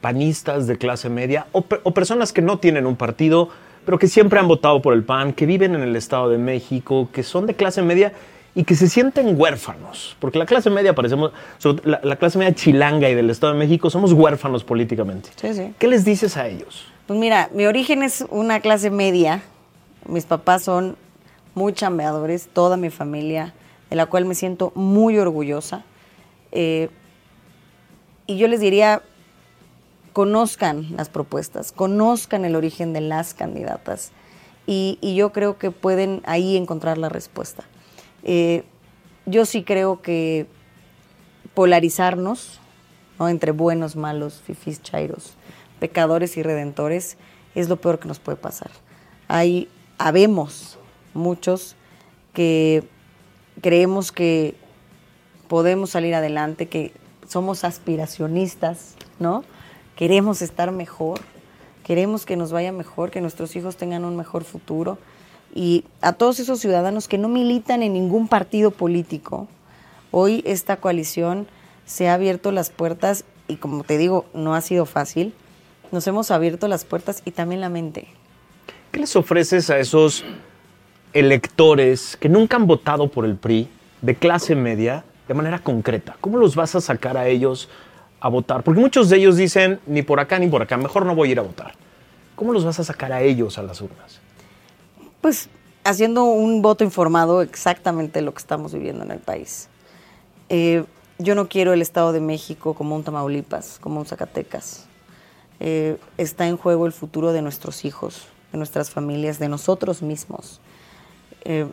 panistas 0.00 0.68
de 0.68 0.78
clase 0.78 1.08
media 1.08 1.48
o, 1.50 1.64
o, 1.82 1.90
personas 1.92 2.32
que 2.32 2.40
no 2.40 2.60
tienen 2.60 2.86
un 2.86 2.94
partido, 2.94 3.48
pero 3.84 3.98
que 3.98 4.06
siempre 4.06 4.38
han 4.38 4.46
votado 4.46 4.80
por 4.80 4.94
el 4.94 5.02
PAN, 5.02 5.32
que 5.32 5.44
viven 5.44 5.74
en 5.74 5.82
el 5.82 5.96
Estado 5.96 6.28
de 6.28 6.38
México, 6.38 7.08
que 7.12 7.24
son 7.24 7.46
de 7.46 7.54
clase 7.54 7.82
media 7.82 8.12
y 8.54 8.62
que 8.62 8.76
se 8.76 8.86
sienten 8.88 9.34
huérfanos? 9.36 10.16
Porque 10.20 10.38
la 10.38 10.46
clase 10.46 10.70
media, 10.70 10.94
parecemos, 10.94 11.32
la, 11.82 11.98
la 12.04 12.14
clase 12.14 12.38
media 12.38 12.54
chilanga 12.54 13.10
y 13.10 13.16
del 13.16 13.28
Estado 13.28 13.54
de 13.54 13.58
México, 13.58 13.90
somos 13.90 14.12
huérfanos 14.12 14.62
políticamente. 14.62 15.30
Sí, 15.34 15.52
sí. 15.52 15.74
¿Qué 15.76 15.88
les 15.88 16.04
dices 16.04 16.36
a 16.36 16.46
ellos? 16.46 16.86
Pues 17.08 17.18
mira, 17.18 17.50
mi 17.52 17.66
origen 17.66 18.04
es 18.04 18.24
una 18.30 18.60
clase 18.60 18.90
media. 18.90 19.42
Mis 20.06 20.26
papás 20.26 20.62
son 20.62 20.94
muy 21.56 21.72
chambeadores, 21.72 22.46
toda 22.52 22.76
mi 22.76 22.90
familia, 22.90 23.52
de 23.90 23.96
la 23.96 24.06
cual 24.06 24.26
me 24.26 24.36
siento 24.36 24.70
muy 24.76 25.18
orgullosa. 25.18 25.82
Eh, 26.52 26.88
y 28.26 28.38
yo 28.38 28.48
les 28.48 28.60
diría, 28.60 29.02
conozcan 30.12 30.96
las 30.96 31.08
propuestas, 31.08 31.72
conozcan 31.72 32.44
el 32.44 32.56
origen 32.56 32.92
de 32.92 33.00
las 33.00 33.34
candidatas 33.34 34.12
y, 34.66 34.98
y 35.00 35.14
yo 35.14 35.32
creo 35.32 35.58
que 35.58 35.70
pueden 35.70 36.22
ahí 36.24 36.56
encontrar 36.56 36.98
la 36.98 37.08
respuesta. 37.08 37.64
Eh, 38.22 38.64
yo 39.26 39.44
sí 39.44 39.62
creo 39.62 40.02
que 40.02 40.46
polarizarnos 41.54 42.60
¿no? 43.18 43.28
entre 43.28 43.52
buenos, 43.52 43.96
malos, 43.96 44.42
fifís, 44.44 44.82
chairos, 44.82 45.34
pecadores 45.78 46.36
y 46.36 46.42
redentores 46.42 47.16
es 47.54 47.68
lo 47.68 47.76
peor 47.76 47.98
que 47.98 48.08
nos 48.08 48.18
puede 48.18 48.36
pasar. 48.36 48.70
Hay, 49.28 49.68
habemos 49.98 50.78
muchos 51.12 51.76
que 52.32 52.84
creemos 53.60 54.12
que 54.12 54.54
podemos 55.48 55.90
salir 55.90 56.14
adelante, 56.14 56.66
que 56.66 56.92
somos 57.28 57.64
aspiracionistas, 57.64 58.94
¿no? 59.18 59.44
Queremos 59.96 60.42
estar 60.42 60.72
mejor, 60.72 61.20
queremos 61.84 62.26
que 62.26 62.36
nos 62.36 62.52
vaya 62.52 62.72
mejor, 62.72 63.10
que 63.10 63.20
nuestros 63.20 63.54
hijos 63.56 63.76
tengan 63.76 64.04
un 64.04 64.16
mejor 64.16 64.44
futuro. 64.44 64.98
Y 65.54 65.84
a 66.00 66.14
todos 66.14 66.40
esos 66.40 66.60
ciudadanos 66.60 67.06
que 67.06 67.18
no 67.18 67.28
militan 67.28 67.82
en 67.82 67.92
ningún 67.92 68.26
partido 68.26 68.70
político, 68.72 69.46
hoy 70.10 70.42
esta 70.46 70.78
coalición 70.78 71.46
se 71.86 72.08
ha 72.08 72.14
abierto 72.14 72.50
las 72.50 72.70
puertas 72.70 73.24
y 73.46 73.56
como 73.56 73.84
te 73.84 73.98
digo, 73.98 74.26
no 74.34 74.54
ha 74.54 74.60
sido 74.60 74.86
fácil. 74.86 75.34
Nos 75.92 76.06
hemos 76.06 76.30
abierto 76.30 76.66
las 76.66 76.84
puertas 76.84 77.22
y 77.24 77.30
también 77.30 77.60
la 77.60 77.68
mente. 77.68 78.08
¿Qué 78.90 79.00
les 79.00 79.14
ofreces 79.16 79.70
a 79.70 79.78
esos 79.78 80.24
electores 81.12 82.16
que 82.16 82.28
nunca 82.28 82.56
han 82.56 82.66
votado 82.66 83.08
por 83.08 83.24
el 83.24 83.36
PRI 83.36 83.68
de 84.02 84.14
clase 84.16 84.54
media 84.54 85.04
de 85.28 85.34
manera 85.34 85.58
concreta? 85.58 86.16
¿Cómo 86.20 86.38
los 86.38 86.56
vas 86.56 86.74
a 86.74 86.80
sacar 86.80 87.16
a 87.16 87.26
ellos 87.28 87.68
a 88.20 88.28
votar? 88.28 88.62
Porque 88.62 88.80
muchos 88.80 89.08
de 89.08 89.16
ellos 89.16 89.36
dicen, 89.36 89.80
ni 89.86 90.02
por 90.02 90.20
acá 90.20 90.38
ni 90.38 90.48
por 90.48 90.62
acá, 90.62 90.76
mejor 90.76 91.06
no 91.06 91.14
voy 91.14 91.28
a 91.28 91.32
ir 91.32 91.38
a 91.38 91.42
votar. 91.42 91.74
¿Cómo 92.34 92.52
los 92.52 92.64
vas 92.64 92.80
a 92.80 92.84
sacar 92.84 93.12
a 93.12 93.22
ellos 93.22 93.58
a 93.58 93.62
las 93.62 93.80
urnas? 93.80 94.20
Pues 95.20 95.48
haciendo 95.84 96.24
un 96.24 96.62
voto 96.62 96.82
informado 96.82 97.42
exactamente 97.42 98.22
lo 98.22 98.32
que 98.32 98.38
estamos 98.38 98.74
viviendo 98.74 99.04
en 99.04 99.10
el 99.10 99.20
país. 99.20 99.68
Eh, 100.48 100.84
yo 101.18 101.34
no 101.34 101.48
quiero 101.48 101.72
el 101.72 101.82
Estado 101.82 102.12
de 102.12 102.20
México 102.20 102.74
como 102.74 102.96
un 102.96 103.04
Tamaulipas, 103.04 103.78
como 103.80 104.00
un 104.00 104.06
Zacatecas. 104.06 104.86
Eh, 105.60 105.96
está 106.18 106.48
en 106.48 106.56
juego 106.56 106.86
el 106.86 106.92
futuro 106.92 107.32
de 107.32 107.42
nuestros 107.42 107.84
hijos, 107.84 108.26
de 108.50 108.58
nuestras 108.58 108.90
familias, 108.90 109.38
de 109.38 109.48
nosotros 109.48 110.02
mismos. 110.02 110.60
Eh, 111.44 111.66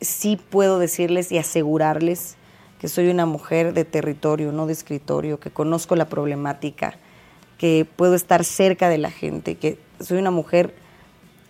sí 0.00 0.38
puedo 0.50 0.78
decirles 0.78 1.32
y 1.32 1.38
asegurarles 1.38 2.36
que 2.84 2.88
soy 2.88 3.08
una 3.08 3.24
mujer 3.24 3.72
de 3.72 3.86
territorio, 3.86 4.52
no 4.52 4.66
de 4.66 4.74
escritorio, 4.74 5.40
que 5.40 5.50
conozco 5.50 5.96
la 5.96 6.04
problemática, 6.04 6.98
que 7.56 7.86
puedo 7.96 8.14
estar 8.14 8.44
cerca 8.44 8.90
de 8.90 8.98
la 8.98 9.10
gente, 9.10 9.54
que 9.54 9.78
soy 10.00 10.18
una 10.18 10.30
mujer 10.30 10.74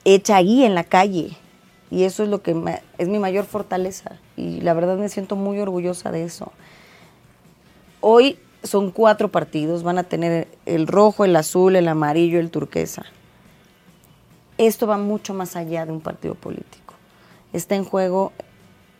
hecha 0.04 0.36
ahí 0.36 0.62
en 0.62 0.76
la 0.76 0.84
calle. 0.84 1.36
Y 1.90 2.04
eso 2.04 2.22
es 2.22 2.28
lo 2.28 2.40
que 2.40 2.54
es 2.98 3.08
mi 3.08 3.18
mayor 3.18 3.46
fortaleza. 3.46 4.20
Y 4.36 4.60
la 4.60 4.74
verdad 4.74 4.96
me 4.96 5.08
siento 5.08 5.34
muy 5.34 5.58
orgullosa 5.58 6.12
de 6.12 6.22
eso. 6.22 6.52
Hoy 8.00 8.38
son 8.62 8.92
cuatro 8.92 9.28
partidos, 9.28 9.82
van 9.82 9.98
a 9.98 10.04
tener 10.04 10.46
el 10.66 10.86
rojo, 10.86 11.24
el 11.24 11.34
azul, 11.34 11.74
el 11.74 11.88
amarillo, 11.88 12.38
el 12.38 12.52
turquesa. 12.52 13.06
Esto 14.56 14.86
va 14.86 14.98
mucho 14.98 15.34
más 15.34 15.56
allá 15.56 15.84
de 15.84 15.90
un 15.90 16.00
partido 16.00 16.36
político. 16.36 16.94
Está 17.52 17.74
en 17.74 17.82
juego 17.82 18.30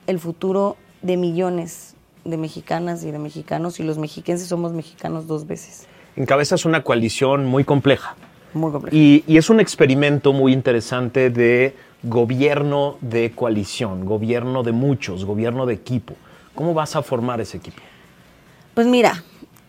el 0.09 0.19
futuro 0.19 0.77
de 1.01 1.17
millones 1.17 1.94
de 2.25 2.37
mexicanas 2.37 3.05
y 3.05 3.11
de 3.11 3.19
mexicanos 3.19 3.81
y 3.81 3.83
los 3.83 3.99
mexiquenses 3.99 4.49
somos 4.49 4.73
mexicanos 4.73 5.27
dos 5.27 5.47
veces. 5.47 5.87
Encabezas 6.17 6.65
una 6.65 6.83
coalición 6.83 7.47
muy 7.47 7.65
compleja. 7.65 8.15
Muy 8.53 8.73
compleja. 8.73 8.97
Y, 8.97 9.25
y 9.27 9.37
es 9.37 9.51
un 9.51 9.61
experimento 9.61 10.33
muy 10.33 10.53
interesante 10.53 11.31
de 11.31 11.75
gobierno 12.03 12.97
de 13.01 13.33
coalición, 13.33 14.05
gobierno 14.05 14.63
de 14.63 14.73
muchos, 14.73 15.25
gobierno 15.25 15.67
de 15.67 15.75
equipo. 15.75 16.15
¿Cómo 16.55 16.73
vas 16.75 16.95
a 16.97 17.03
formar 17.03 17.41
ese 17.41 17.57
equipo? 17.57 17.83
Pues 18.75 18.87
mira, 18.87 19.25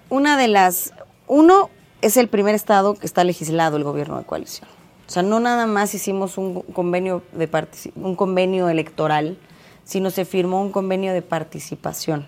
una 0.09 0.37
de 0.37 0.47
las... 0.47 0.93
Uno 1.27 1.69
es 2.01 2.17
el 2.17 2.27
primer 2.27 2.53
estado 2.53 2.93
que 2.93 3.05
está 3.05 3.23
legislado 3.23 3.77
el 3.77 3.83
gobierno 3.83 4.17
de 4.19 4.25
coalición. 4.25 4.69
O 5.07 5.11
sea, 5.11 5.23
no 5.23 5.39
nada 5.39 5.65
más 5.65 5.93
hicimos 5.93 6.37
un 6.37 6.61
convenio, 6.61 7.23
de 7.31 7.49
un 7.95 8.15
convenio 8.15 8.69
electoral, 8.69 9.37
sino 9.83 10.09
se 10.09 10.25
firmó 10.25 10.61
un 10.61 10.71
convenio 10.71 11.13
de 11.13 11.21
participación. 11.21 12.27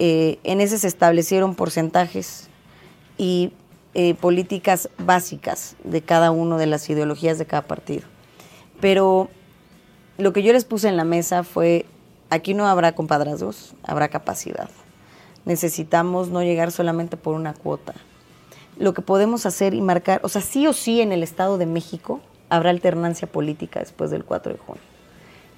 Eh, 0.00 0.38
en 0.44 0.60
ese 0.60 0.78
se 0.78 0.86
establecieron 0.86 1.56
porcentajes 1.56 2.48
y 3.18 3.52
eh, 3.94 4.14
políticas 4.14 4.90
básicas 4.96 5.74
de 5.82 6.02
cada 6.02 6.30
una 6.30 6.56
de 6.56 6.66
las 6.66 6.88
ideologías 6.88 7.36
de 7.36 7.46
cada 7.46 7.62
partido. 7.62 8.06
Pero 8.80 9.28
lo 10.16 10.32
que 10.32 10.44
yo 10.44 10.52
les 10.52 10.64
puse 10.64 10.88
en 10.88 10.96
la 10.96 11.02
mesa 11.02 11.42
fue, 11.42 11.84
aquí 12.30 12.54
no 12.54 12.68
habrá 12.68 12.94
compadrazgos, 12.94 13.74
habrá 13.82 14.06
capacidad. 14.06 14.70
Necesitamos 15.44 16.28
no 16.28 16.44
llegar 16.44 16.70
solamente 16.70 17.16
por 17.16 17.34
una 17.34 17.52
cuota. 17.52 17.94
Lo 18.78 18.94
que 18.94 19.02
podemos 19.02 19.46
hacer 19.46 19.74
y 19.74 19.80
marcar, 19.80 20.20
o 20.22 20.28
sea, 20.28 20.42
sí 20.42 20.68
o 20.68 20.72
sí 20.72 21.00
en 21.00 21.10
el 21.10 21.24
Estado 21.24 21.58
de 21.58 21.66
México 21.66 22.20
habrá 22.50 22.70
alternancia 22.70 23.26
política 23.26 23.80
después 23.80 24.12
del 24.12 24.24
4 24.24 24.52
de 24.52 24.58
junio, 24.58 24.82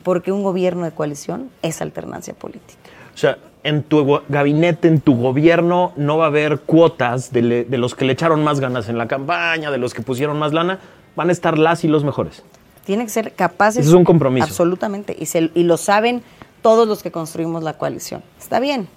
porque 0.03 0.33
un 0.33 0.43
gobierno 0.43 0.85
de 0.85 0.93
coalición 0.93 1.51
es 1.61 1.83
alternancia 1.83 2.33
política. 2.33 2.89
O 3.15 3.19
sea, 3.19 3.37
en 3.63 3.83
tu 3.83 4.21
gabinete, 4.29 4.89
en 4.89 5.01
tu 5.01 5.17
gobierno, 5.17 5.93
no 5.97 6.17
va 6.17 6.25
a 6.25 6.29
haber 6.29 6.61
cuotas 6.61 7.33
de, 7.33 7.43
le, 7.43 7.65
de, 7.65 7.79
los 7.79 7.95
que 7.95 8.05
le 8.05 8.13
echaron 8.13 8.43
más 8.43 8.61
ganas 8.61 8.89
en 8.89 8.97
la 8.97 9.07
campaña, 9.07 9.71
de 9.71 9.79
los 9.79 9.93
que 9.95 10.03
pusieron 10.03 10.39
más 10.39 10.53
lana, 10.53 10.79
van 11.17 11.29
a 11.29 11.33
estar 11.33 11.59
las 11.59 11.85
y 11.85 11.89
los 11.89 12.05
mejores. 12.05 12.43
Tienen 12.85 13.07
que 13.07 13.13
ser 13.13 13.33
capaces. 13.35 13.83
Eso 13.83 13.91
es 13.91 13.97
un 13.97 14.05
compromiso. 14.05 14.47
Absolutamente. 14.47 15.15
Y, 15.19 15.27
se, 15.27 15.51
y 15.55 15.63
lo 15.65 15.77
saben 15.77 16.23
todos 16.63 16.89
los 16.89 17.03
que 17.03 17.11
construimos 17.11 17.63
la 17.63 17.75
coalición. 17.75 18.23
Está 18.39 18.61
bien. 18.61 18.89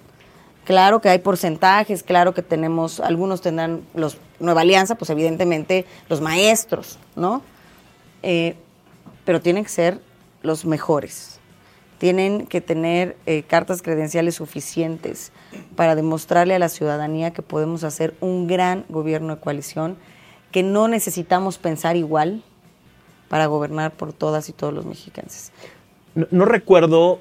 Claro 0.64 1.00
que 1.00 1.10
hay 1.10 1.18
porcentajes, 1.18 2.02
claro 2.02 2.32
que 2.32 2.40
tenemos, 2.40 3.00
algunos 3.00 3.42
tendrán 3.42 3.82
los 3.94 4.16
Nueva 4.40 4.62
Alianza, 4.62 4.94
pues 4.94 5.10
evidentemente 5.10 5.84
los 6.08 6.22
maestros, 6.22 6.98
¿no? 7.16 7.42
Eh, 8.22 8.56
pero 9.26 9.42
tienen 9.42 9.64
que 9.64 9.70
ser 9.70 10.00
los 10.42 10.64
mejores 10.64 11.33
tienen 12.04 12.46
que 12.46 12.60
tener 12.60 13.16
eh, 13.24 13.44
cartas 13.44 13.80
credenciales 13.80 14.34
suficientes 14.34 15.32
para 15.74 15.94
demostrarle 15.94 16.54
a 16.54 16.58
la 16.58 16.68
ciudadanía 16.68 17.30
que 17.30 17.40
podemos 17.40 17.82
hacer 17.82 18.12
un 18.20 18.46
gran 18.46 18.84
gobierno 18.90 19.36
de 19.36 19.40
coalición, 19.40 19.96
que 20.52 20.62
no 20.62 20.86
necesitamos 20.86 21.56
pensar 21.56 21.96
igual, 21.96 22.42
para 23.30 23.46
gobernar 23.46 23.92
por 23.92 24.12
todas 24.12 24.50
y 24.50 24.52
todos 24.52 24.74
los 24.74 24.84
mexicanos. 24.84 25.50
No, 26.14 26.26
no 26.30 26.44
recuerdo 26.44 27.20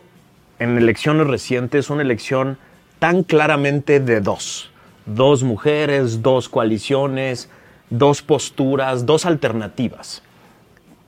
en 0.60 0.78
elecciones 0.78 1.28
recientes 1.28 1.90
una 1.90 2.02
elección 2.02 2.58
tan 3.00 3.24
claramente 3.24 4.02
de 4.02 4.20
dos. 4.20 4.70
Dos 5.06 5.44
mujeres, 5.44 6.22
dos 6.22 6.50
coaliciones, 6.50 7.48
dos 7.90 8.22
posturas, 8.22 9.06
dos 9.06 9.26
alternativas. 9.26 10.24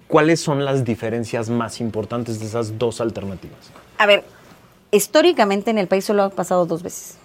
¿Cuáles 0.08 0.40
son 0.40 0.66
las 0.66 0.84
diferencias 0.86 1.50
más 1.50 1.82
importantes 1.82 2.40
de 2.40 2.46
esas 2.46 2.78
dos 2.78 3.02
alternativas? 3.02 3.58
A 3.98 4.06
ver, 4.06 4.24
históricamente 4.92 5.72
en 5.72 5.78
el 5.78 5.88
país 5.88 6.06
solo 6.06 6.24
ha 6.24 6.30
pasado 6.30 6.66
dos 6.66 6.84
veces. 6.84 7.18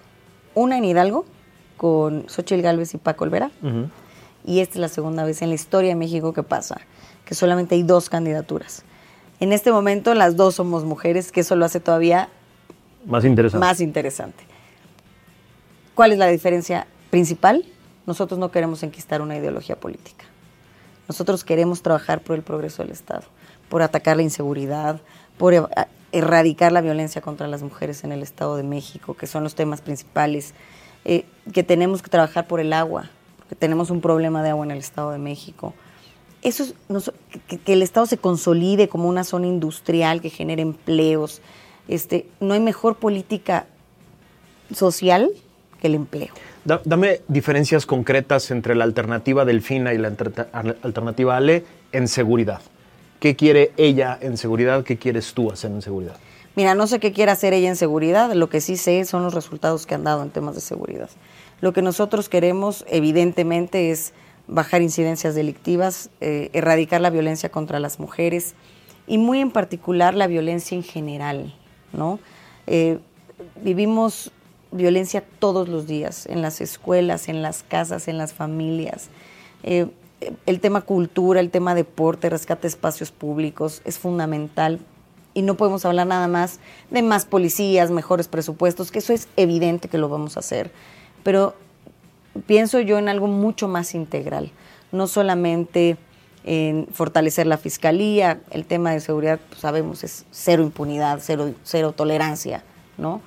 Una 0.55 0.79
en 0.79 0.85
Hidalgo, 0.85 1.27
con 1.77 2.29
Xochitl 2.29 2.63
Gálvez 2.63 2.95
y 2.95 2.99
Paco 2.99 3.25
Olvera, 3.25 3.51
y 4.45 4.61
esta 4.61 4.75
es 4.75 4.81
la 4.81 4.89
segunda 4.89 5.25
vez 5.25 5.43
en 5.43 5.51
la 5.51 5.55
historia 5.55 5.91
de 5.91 5.95
México 5.97 6.33
que 6.33 6.43
pasa, 6.43 6.81
que 7.25 7.35
solamente 7.35 7.75
hay 7.75 7.83
dos 7.83 8.09
candidaturas. 8.09 8.83
En 9.41 9.53
este 9.53 9.71
momento 9.73 10.15
las 10.15 10.37
dos 10.37 10.57
somos 10.57 10.85
mujeres, 10.85 11.33
que 11.33 11.41
eso 11.41 11.57
lo 11.57 11.65
hace 11.65 11.81
todavía 11.81 12.29
Más 13.07 13.25
interesante. 13.25 13.67
más 13.67 13.81
interesante. 13.81 14.45
¿Cuál 15.95 16.13
es 16.13 16.19
la 16.19 16.27
diferencia 16.29 16.87
principal? 17.11 17.65
Nosotros 18.07 18.39
no 18.39 18.51
queremos 18.51 18.83
enquistar 18.83 19.21
una 19.23 19.37
ideología 19.37 19.77
política. 19.77 20.25
Nosotros 21.11 21.43
queremos 21.43 21.83
trabajar 21.83 22.21
por 22.21 22.37
el 22.37 22.43
progreso 22.45 22.85
del 22.85 22.93
Estado, 22.93 23.25
por 23.69 23.83
atacar 23.83 24.17
la 24.17 24.23
inseguridad, 24.23 25.01
por 25.39 25.69
erradicar 26.13 26.71
la 26.71 26.81
violencia 26.83 27.21
contra 27.21 27.49
las 27.49 27.65
mujeres 27.65 28.05
en 28.05 28.13
el 28.13 28.23
Estado 28.23 28.55
de 28.55 28.63
México, 28.63 29.15
que 29.15 29.27
son 29.27 29.43
los 29.43 29.57
temas 29.57 29.81
principales, 29.81 30.55
eh, 31.05 31.25
que 31.53 31.65
tenemos 31.65 32.01
que 32.01 32.11
trabajar 32.11 32.47
por 32.47 32.61
el 32.61 32.73
agua, 32.73 33.11
porque 33.39 33.57
tenemos 33.57 33.91
un 33.91 34.01
problema 34.01 34.45
de 34.45 34.51
agua 34.51 34.65
en 34.65 34.71
el 34.71 34.79
Estado 34.79 35.11
de 35.11 35.19
México. 35.19 35.75
Eso 36.43 36.63
es, 36.63 36.75
nos- 36.89 37.13
que, 37.49 37.59
que 37.59 37.73
el 37.73 37.83
Estado 37.83 38.07
se 38.07 38.17
consolide 38.17 38.89
como 38.89 39.09
una 39.09 39.25
zona 39.25 39.49
industrial 39.49 40.21
que 40.21 40.31
genere 40.31 40.63
empleos. 40.63 41.43
Este, 41.89 42.29
no 42.39 42.55
hay 42.55 42.61
mejor 42.61 42.99
política 42.99 43.67
social 44.73 45.29
el 45.89 45.95
empleo. 45.95 46.29
Da- 46.65 46.81
dame 46.85 47.21
diferencias 47.29 47.87
concretas 47.87 48.51
entre 48.51 48.75
la 48.75 48.85
alternativa 48.85 49.45
Delfina 49.45 49.95
y 49.95 49.99
la 49.99 50.09
alter- 50.09 50.49
al- 50.53 50.77
alternativa 50.83 51.37
Ale 51.37 51.65
en 51.93 52.09
seguridad. 52.09 52.61
¿Qué 53.19 53.37
quiere 53.37 53.73
ella 53.77 54.19
en 54.21 54.37
seguridad? 54.37 54.83
¿Qué 54.85 54.97
quieres 54.97 55.33
tú 55.35 55.51
hacer 55.51 55.71
en 55.71 55.83
seguridad? 55.83 56.17
Mira, 56.57 56.75
no 56.75 56.87
sé 56.87 56.99
qué 57.01 57.13
quiere 57.13 57.31
hacer 57.31 57.53
ella 57.53 57.69
en 57.69 57.77
seguridad, 57.77 58.33
lo 58.33 58.49
que 58.49 58.61
sí 58.61 58.77
sé 58.77 59.05
son 59.05 59.23
los 59.23 59.35
resultados 59.35 59.87
que 59.87 59.95
han 59.95 60.05
dado 60.05 60.23
en 60.23 60.31
temas 60.31 60.55
de 60.55 60.61
seguridad. 60.61 61.09
Lo 61.61 61.73
que 61.73 61.83
nosotros 61.83 62.29
queremos, 62.29 62.85
evidentemente, 62.89 63.91
es 63.91 64.13
bajar 64.49 64.83
incidencias 64.83 65.35
delictivas, 65.35 66.11
eh, 66.21 66.51
erradicar 66.55 67.01
la 67.01 67.11
violencia 67.11 67.51
contra 67.51 67.79
las 67.79 68.01
mujeres 68.01 68.55
y 69.07 69.19
muy 69.19 69.41
en 69.41 69.51
particular 69.51 70.15
la 70.15 70.27
violencia 70.27 70.75
en 70.77 70.83
general, 70.83 71.55
¿no? 71.93 72.19
Eh, 72.67 72.99
vivimos 73.63 74.33
violencia 74.73 75.25
todos 75.39 75.69
los 75.69 75.87
días, 75.87 76.27
en 76.27 76.43
las 76.43 76.61
escuelas, 76.61 77.29
en 77.29 77.43
las 77.43 77.63
casas, 77.63 78.09
en 78.09 78.19
las 78.19 78.33
familias. 78.33 79.09
Eh, 79.63 79.89
el 80.47 80.61
tema 80.61 80.83
cultura, 80.83 81.41
el 81.41 81.51
tema 81.51 81.75
deporte, 81.75 82.29
rescate 82.29 82.63
de 82.63 82.69
espacios 82.69 83.11
públicos 83.11 83.81
es 83.85 83.99
fundamental 83.99 84.81
y 85.33 85.43
no 85.43 85.57
podemos 85.57 85.85
hablar 85.85 86.07
nada 86.07 86.29
más 86.29 86.61
de 86.91 87.03
más 87.03 87.25
policías, 87.25 87.91
mejores 87.91 88.29
presupuestos, 88.29 88.91
que 88.91 88.99
eso 88.99 89.13
es 89.13 89.29
evidente 89.37 89.89
que 89.89 89.99
lo 89.99 90.09
vamos 90.09 90.37
a 90.37 90.41
hacer, 90.41 90.71
pero 91.23 91.55
pienso 92.47 92.81
yo 92.81 92.99
en 92.99 93.09
algo 93.09 93.27
mucho 93.27 93.69
más 93.69 93.95
integral, 93.95 94.53
no 94.93 95.07
solamente 95.07 95.97
en 96.45 96.89
fortalecer 96.93 97.47
la 97.47 97.59
fiscalía, 97.59 98.41
el 98.51 98.65
tema 98.65 98.93
de 98.93 99.01
seguridad, 99.01 99.39
pues, 99.49 99.61
sabemos, 99.61 100.05
es 100.05 100.25
cero 100.31 100.63
impunidad, 100.63 101.21
cero, 101.23 101.53
cero 101.63 101.93
tolerancia, 101.93 102.65
¿no? 102.97 103.21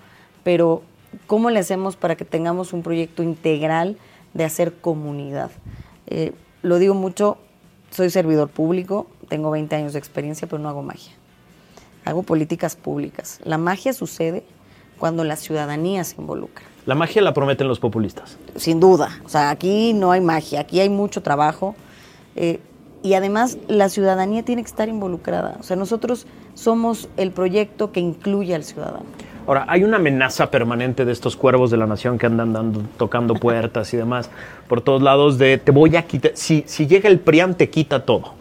Pero, 0.43 0.81
¿cómo 1.27 1.49
le 1.49 1.59
hacemos 1.59 1.95
para 1.95 2.15
que 2.15 2.25
tengamos 2.25 2.73
un 2.73 2.83
proyecto 2.83 3.23
integral 3.23 3.97
de 4.33 4.43
hacer 4.43 4.73
comunidad? 4.73 5.51
Eh, 6.07 6.33
lo 6.61 6.79
digo 6.79 6.93
mucho, 6.93 7.37
soy 7.91 8.09
servidor 8.09 8.49
público, 8.49 9.07
tengo 9.29 9.51
20 9.51 9.75
años 9.75 9.93
de 9.93 9.99
experiencia, 9.99 10.47
pero 10.47 10.61
no 10.61 10.69
hago 10.69 10.81
magia. 10.81 11.13
Hago 12.05 12.23
políticas 12.23 12.75
públicas. 12.75 13.39
La 13.43 13.57
magia 13.57 13.93
sucede 13.93 14.43
cuando 14.97 15.23
la 15.23 15.35
ciudadanía 15.35 16.03
se 16.03 16.19
involucra. 16.19 16.65
La 16.85 16.95
magia 16.95 17.21
la 17.21 17.33
prometen 17.33 17.67
los 17.67 17.79
populistas. 17.79 18.37
Sin 18.55 18.79
duda. 18.79 19.21
O 19.25 19.29
sea, 19.29 19.49
aquí 19.49 19.93
no 19.93 20.11
hay 20.11 20.21
magia, 20.21 20.61
aquí 20.61 20.79
hay 20.79 20.89
mucho 20.89 21.21
trabajo. 21.21 21.75
eh, 22.35 22.59
y 23.03 23.15
además 23.15 23.57
la 23.67 23.89
ciudadanía 23.89 24.43
tiene 24.43 24.63
que 24.63 24.69
estar 24.69 24.87
involucrada. 24.87 25.57
O 25.59 25.63
sea, 25.63 25.75
nosotros 25.75 26.25
somos 26.53 27.09
el 27.17 27.31
proyecto 27.31 27.91
que 27.91 27.99
incluye 27.99 28.55
al 28.55 28.63
ciudadano. 28.63 29.05
Ahora, 29.45 29.65
hay 29.67 29.83
una 29.83 29.97
amenaza 29.97 30.49
permanente 30.49 31.03
de 31.05 31.11
estos 31.11 31.35
cuervos 31.35 31.69
de 31.69 31.77
la 31.77 31.85
nación 31.85 32.17
que 32.17 32.25
andan 32.25 32.53
dando, 32.53 32.81
tocando 32.97 33.33
puertas 33.33 33.93
y 33.93 33.97
demás 33.97 34.29
por 34.67 34.81
todos 34.81 35.01
lados 35.01 35.37
de 35.37 35.57
te 35.57 35.71
voy 35.71 35.95
a 35.95 36.03
quitar, 36.03 36.31
si, 36.35 36.63
si 36.65 36.87
llega 36.87 37.09
el 37.09 37.19
PRIAN 37.19 37.55
te 37.55 37.69
quita 37.69 38.05
todo. 38.05 38.33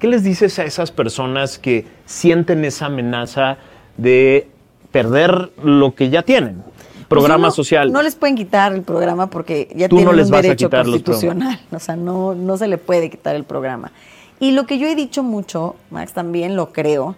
¿Qué 0.00 0.06
les 0.08 0.22
dices 0.22 0.58
a 0.58 0.64
esas 0.64 0.90
personas 0.90 1.58
que 1.58 1.86
sienten 2.06 2.64
esa 2.64 2.86
amenaza 2.86 3.58
de 3.96 4.48
perder 4.92 5.50
lo 5.62 5.94
que 5.94 6.10
ya 6.10 6.22
tienen? 6.22 6.62
Programa 7.08 7.48
Pues 7.48 7.52
no, 7.52 7.56
social. 7.56 7.92
No 7.92 8.02
les 8.02 8.14
pueden 8.14 8.36
quitar 8.36 8.72
el 8.72 8.82
programa 8.82 9.30
porque 9.30 9.68
ya 9.74 9.88
Tú 9.88 9.96
no 9.96 10.00
tienen 10.00 10.16
les 10.16 10.26
un 10.26 10.32
vas 10.32 10.38
a 10.40 10.42
derecho 10.42 10.68
los 10.68 10.84
constitucional. 10.84 11.60
O 11.72 11.78
sea, 11.78 11.96
no, 11.96 12.34
no 12.34 12.56
se 12.56 12.68
le 12.68 12.78
puede 12.78 13.10
quitar 13.10 13.34
el 13.34 13.44
programa. 13.44 13.92
Y 14.40 14.52
lo 14.52 14.66
que 14.66 14.78
yo 14.78 14.86
he 14.86 14.94
dicho 14.94 15.22
mucho, 15.22 15.74
Max, 15.90 16.12
también 16.12 16.54
lo 16.54 16.72
creo. 16.72 17.16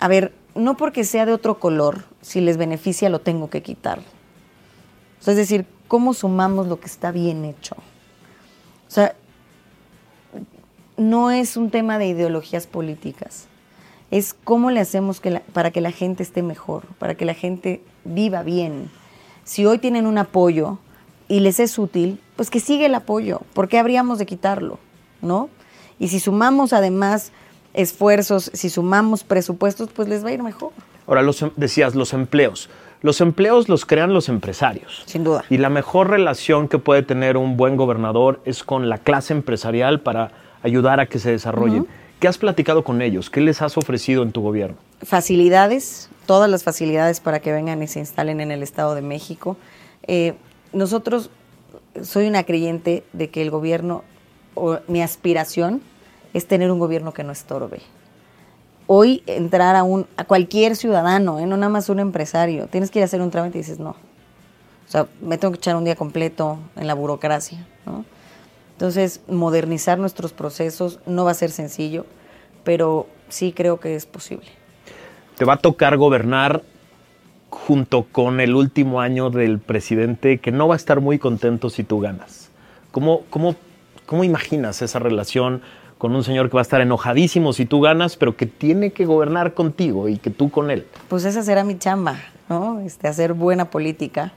A 0.00 0.08
ver, 0.08 0.32
no 0.54 0.76
porque 0.76 1.04
sea 1.04 1.26
de 1.26 1.32
otro 1.32 1.58
color, 1.58 2.04
si 2.20 2.40
les 2.40 2.56
beneficia 2.56 3.08
lo 3.08 3.20
tengo 3.20 3.50
que 3.50 3.62
quitar. 3.62 4.00
O 5.26 5.30
es 5.30 5.36
decir, 5.36 5.66
¿cómo 5.88 6.14
sumamos 6.14 6.66
lo 6.66 6.80
que 6.80 6.86
está 6.86 7.10
bien 7.10 7.44
hecho? 7.44 7.76
O 8.86 8.90
sea, 8.90 9.14
no 10.96 11.30
es 11.30 11.56
un 11.56 11.70
tema 11.70 11.98
de 11.98 12.06
ideologías 12.06 12.66
políticas. 12.66 13.46
Es 14.10 14.34
cómo 14.34 14.70
le 14.70 14.80
hacemos 14.80 15.20
que 15.20 15.40
para 15.52 15.70
que 15.70 15.80
la 15.80 15.90
gente 15.90 16.22
esté 16.22 16.42
mejor, 16.42 16.86
para 16.98 17.16
que 17.16 17.24
la 17.24 17.34
gente 17.34 17.82
viva 18.04 18.42
bien. 18.42 18.90
Si 19.44 19.66
hoy 19.66 19.78
tienen 19.78 20.06
un 20.06 20.18
apoyo 20.18 20.78
y 21.26 21.40
les 21.40 21.58
es 21.58 21.78
útil, 21.78 22.20
pues 22.36 22.50
que 22.50 22.60
siga 22.60 22.86
el 22.86 22.94
apoyo. 22.94 23.40
¿Por 23.54 23.68
qué 23.68 23.78
habríamos 23.78 24.18
de 24.18 24.26
quitarlo? 24.26 24.78
¿No? 25.20 25.48
Y 25.98 26.08
si 26.08 26.20
sumamos 26.20 26.72
además 26.72 27.32
esfuerzos, 27.74 28.50
si 28.54 28.70
sumamos 28.70 29.24
presupuestos, 29.24 29.90
pues 29.94 30.08
les 30.08 30.24
va 30.24 30.30
a 30.30 30.32
ir 30.32 30.42
mejor. 30.42 30.70
Ahora, 31.06 31.22
los, 31.22 31.42
em- 31.42 31.50
decías, 31.56 31.94
los 31.94 32.12
empleos. 32.12 32.70
Los 33.02 33.20
empleos 33.20 33.68
los 33.68 33.84
crean 33.84 34.14
los 34.14 34.30
empresarios. 34.30 35.02
Sin 35.04 35.24
duda. 35.24 35.44
Y 35.50 35.58
la 35.58 35.68
mejor 35.68 36.08
relación 36.08 36.68
que 36.68 36.78
puede 36.78 37.02
tener 37.02 37.36
un 37.36 37.58
buen 37.58 37.76
gobernador 37.76 38.40
es 38.46 38.64
con 38.64 38.88
la 38.88 38.98
clase 38.98 39.34
empresarial 39.34 40.00
para 40.00 40.30
ayudar 40.62 41.00
a 41.00 41.06
que 41.06 41.18
se 41.18 41.30
desarrollen. 41.30 41.86
¿Qué 42.18 42.28
has 42.28 42.38
platicado 42.38 42.82
con 42.82 43.02
ellos? 43.02 43.28
¿Qué 43.28 43.42
les 43.42 43.60
has 43.60 43.76
ofrecido 43.76 44.22
en 44.22 44.32
tu 44.32 44.40
gobierno? 44.40 44.76
facilidades, 45.04 46.08
todas 46.26 46.50
las 46.50 46.64
facilidades 46.64 47.20
para 47.20 47.40
que 47.40 47.52
vengan 47.52 47.82
y 47.82 47.86
se 47.86 47.98
instalen 47.98 48.40
en 48.40 48.50
el 48.50 48.62
Estado 48.62 48.94
de 48.94 49.02
México. 49.02 49.56
Eh, 50.06 50.34
nosotros, 50.72 51.30
soy 52.02 52.26
una 52.26 52.44
creyente 52.44 53.04
de 53.12 53.30
que 53.30 53.42
el 53.42 53.50
gobierno, 53.50 54.02
o 54.54 54.78
mi 54.88 55.02
aspiración 55.02 55.82
es 56.34 56.46
tener 56.46 56.70
un 56.70 56.78
gobierno 56.78 57.14
que 57.14 57.24
no 57.24 57.32
estorbe. 57.32 57.80
Hoy 58.86 59.22
entrar 59.26 59.76
a, 59.76 59.82
un, 59.82 60.06
a 60.18 60.24
cualquier 60.24 60.76
ciudadano, 60.76 61.38
¿eh? 61.38 61.46
no 61.46 61.56
nada 61.56 61.70
más 61.70 61.88
un 61.88 62.00
empresario, 62.00 62.66
tienes 62.66 62.90
que 62.90 62.98
ir 62.98 63.04
a 63.04 63.06
hacer 63.06 63.22
un 63.22 63.30
trámite 63.30 63.56
y 63.56 63.62
dices 63.62 63.78
no. 63.78 63.90
O 63.90 64.90
sea, 64.90 65.06
me 65.22 65.38
tengo 65.38 65.52
que 65.52 65.58
echar 65.58 65.76
un 65.76 65.84
día 65.84 65.96
completo 65.96 66.58
en 66.76 66.86
la 66.86 66.92
burocracia. 66.92 67.66
Entonces, 68.72 69.22
modernizar 69.28 69.98
nuestros 69.98 70.32
procesos 70.32 71.00
no 71.06 71.24
va 71.24 71.30
a 71.30 71.34
ser 71.34 71.50
sencillo, 71.50 72.04
pero 72.64 73.06
sí 73.28 73.52
creo 73.52 73.80
que 73.80 73.94
es 73.94 74.04
posible. 74.04 74.46
Te 75.38 75.44
va 75.44 75.54
a 75.54 75.58
tocar 75.58 75.96
gobernar 75.96 76.62
junto 77.48 78.04
con 78.10 78.40
el 78.40 78.54
último 78.54 79.00
año 79.00 79.30
del 79.30 79.60
presidente 79.60 80.38
que 80.38 80.52
no 80.52 80.68
va 80.68 80.74
a 80.74 80.76
estar 80.76 81.00
muy 81.00 81.18
contento 81.18 81.70
si 81.70 81.84
tú 81.84 82.00
ganas. 82.00 82.50
¿Cómo, 82.90 83.22
cómo, 83.30 83.54
cómo 84.06 84.24
imaginas 84.24 84.82
esa 84.82 84.98
relación 84.98 85.62
con 86.04 86.14
un 86.14 86.22
señor 86.22 86.50
que 86.50 86.54
va 86.54 86.60
a 86.60 86.68
estar 86.68 86.82
enojadísimo 86.82 87.54
si 87.54 87.64
tú 87.64 87.80
ganas, 87.80 88.18
pero 88.18 88.36
que 88.36 88.44
tiene 88.44 88.90
que 88.90 89.06
gobernar 89.06 89.54
contigo 89.54 90.06
y 90.06 90.18
que 90.18 90.28
tú 90.28 90.50
con 90.50 90.70
él? 90.70 90.84
Pues 91.08 91.24
esa 91.24 91.42
será 91.42 91.64
mi 91.64 91.78
chamba, 91.78 92.18
¿no? 92.50 92.80
Este, 92.80 93.08
hacer 93.08 93.32
buena 93.32 93.70
política 93.70 94.34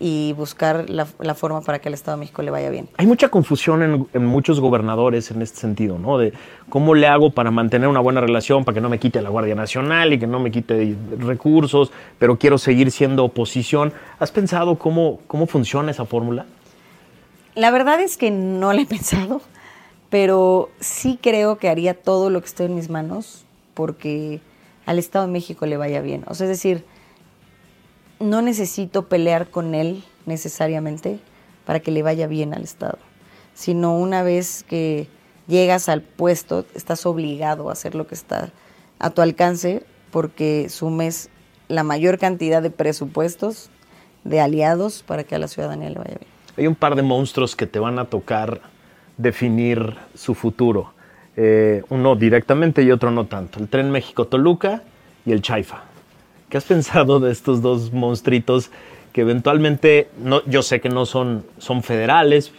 y 0.00 0.32
buscar 0.32 0.88
la, 0.88 1.06
la 1.20 1.34
forma 1.34 1.60
para 1.60 1.80
que 1.80 1.88
al 1.88 1.92
Estado 1.92 2.16
de 2.16 2.20
México 2.20 2.40
le 2.40 2.50
vaya 2.50 2.70
bien. 2.70 2.88
Hay 2.96 3.06
mucha 3.06 3.28
confusión 3.28 3.82
en, 3.82 4.06
en 4.14 4.24
muchos 4.24 4.58
gobernadores 4.58 5.30
en 5.30 5.42
este 5.42 5.58
sentido, 5.58 5.98
¿no? 5.98 6.16
De 6.16 6.32
cómo 6.70 6.94
le 6.94 7.06
hago 7.06 7.28
para 7.28 7.50
mantener 7.50 7.88
una 7.88 8.00
buena 8.00 8.22
relación, 8.22 8.64
para 8.64 8.76
que 8.76 8.80
no 8.80 8.88
me 8.88 8.98
quite 8.98 9.20
la 9.20 9.28
Guardia 9.28 9.54
Nacional 9.54 10.14
y 10.14 10.18
que 10.18 10.26
no 10.26 10.40
me 10.40 10.50
quite 10.50 10.96
recursos, 11.18 11.92
pero 12.18 12.38
quiero 12.38 12.56
seguir 12.56 12.90
siendo 12.90 13.22
oposición. 13.22 13.92
¿Has 14.18 14.30
pensado 14.30 14.76
cómo, 14.76 15.20
cómo 15.26 15.46
funciona 15.46 15.90
esa 15.90 16.06
fórmula? 16.06 16.46
La 17.54 17.70
verdad 17.70 18.00
es 18.00 18.16
que 18.16 18.30
no 18.30 18.72
la 18.72 18.80
he 18.80 18.86
pensado, 18.86 19.42
pero 20.10 20.70
sí 20.80 21.18
creo 21.20 21.58
que 21.58 21.68
haría 21.68 21.94
todo 21.94 22.30
lo 22.30 22.40
que 22.40 22.46
esté 22.46 22.64
en 22.64 22.74
mis 22.74 22.90
manos 22.90 23.44
porque 23.74 24.40
al 24.86 24.98
Estado 24.98 25.26
de 25.26 25.32
México 25.32 25.66
le 25.66 25.76
vaya 25.76 26.00
bien. 26.00 26.24
O 26.28 26.34
sea, 26.34 26.44
es 26.46 26.50
decir, 26.50 26.84
no 28.20 28.42
necesito 28.42 29.08
pelear 29.08 29.50
con 29.50 29.74
él 29.74 30.04
necesariamente 30.24 31.18
para 31.64 31.80
que 31.80 31.90
le 31.90 32.02
vaya 32.02 32.26
bien 32.26 32.54
al 32.54 32.62
Estado, 32.62 32.98
sino 33.54 33.96
una 33.96 34.22
vez 34.22 34.64
que 34.64 35.08
llegas 35.48 35.88
al 35.88 36.02
puesto, 36.02 36.64
estás 36.74 37.06
obligado 37.06 37.68
a 37.68 37.72
hacer 37.72 37.94
lo 37.94 38.06
que 38.06 38.14
está 38.14 38.52
a 38.98 39.10
tu 39.10 39.20
alcance 39.22 39.84
porque 40.10 40.68
sumes 40.68 41.28
la 41.68 41.82
mayor 41.82 42.18
cantidad 42.18 42.62
de 42.62 42.70
presupuestos, 42.70 43.70
de 44.24 44.40
aliados 44.40 45.02
para 45.02 45.24
que 45.24 45.34
a 45.34 45.38
la 45.38 45.48
ciudadanía 45.48 45.90
le 45.90 45.98
vaya 45.98 46.16
bien. 46.18 46.30
Hay 46.56 46.66
un 46.66 46.74
par 46.74 46.94
de 46.94 47.02
monstruos 47.02 47.54
que 47.54 47.66
te 47.66 47.78
van 47.78 47.98
a 47.98 48.06
tocar 48.06 48.62
definir 49.16 49.96
su 50.14 50.34
futuro. 50.34 50.92
Eh, 51.36 51.82
uno 51.90 52.16
directamente 52.16 52.82
y 52.82 52.90
otro 52.90 53.10
no 53.10 53.26
tanto. 53.26 53.58
El 53.58 53.68
Tren 53.68 53.90
México-Toluca 53.90 54.82
y 55.24 55.32
el 55.32 55.42
Chaifa. 55.42 55.82
¿Qué 56.48 56.56
has 56.56 56.64
pensado 56.64 57.20
de 57.20 57.32
estos 57.32 57.60
dos 57.60 57.92
monstruitos 57.92 58.70
que 59.12 59.22
eventualmente, 59.22 60.08
no, 60.18 60.44
yo 60.46 60.62
sé 60.62 60.80
que 60.80 60.88
no 60.88 61.04
son, 61.06 61.44
son 61.58 61.82
federales, 61.82 62.52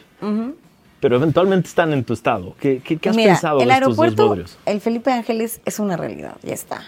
pero 0.99 1.15
eventualmente 1.15 1.69
están 1.69 1.93
en 1.93 2.03
tu 2.03 2.13
estado? 2.13 2.55
¿Qué, 2.59 2.79
qué, 2.79 3.09
has 3.09 3.15
pensado 3.15 3.61
el 3.61 3.67
de 3.67 3.73
estos 3.73 3.87
aeropuerto, 3.87 4.21
dos 4.23 4.29
bodrios? 4.29 4.59
El 4.65 4.81
Felipe 4.81 5.11
Ángeles 5.11 5.61
es 5.65 5.79
una 5.79 5.97
realidad, 5.97 6.35
ya 6.43 6.53
está. 6.53 6.81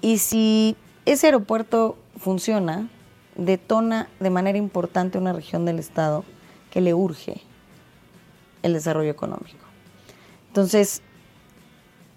Y 0.00 0.18
si 0.18 0.76
ese 1.06 1.26
aeropuerto 1.26 1.96
funciona, 2.18 2.88
detona 3.36 4.08
de 4.20 4.30
manera 4.30 4.58
importante 4.58 5.18
una 5.18 5.32
región 5.32 5.64
del 5.64 5.78
estado 5.78 6.24
que 6.70 6.80
le 6.80 6.94
urge 6.94 7.40
el 8.68 8.74
desarrollo 8.74 9.10
económico. 9.10 9.66
Entonces, 10.48 11.02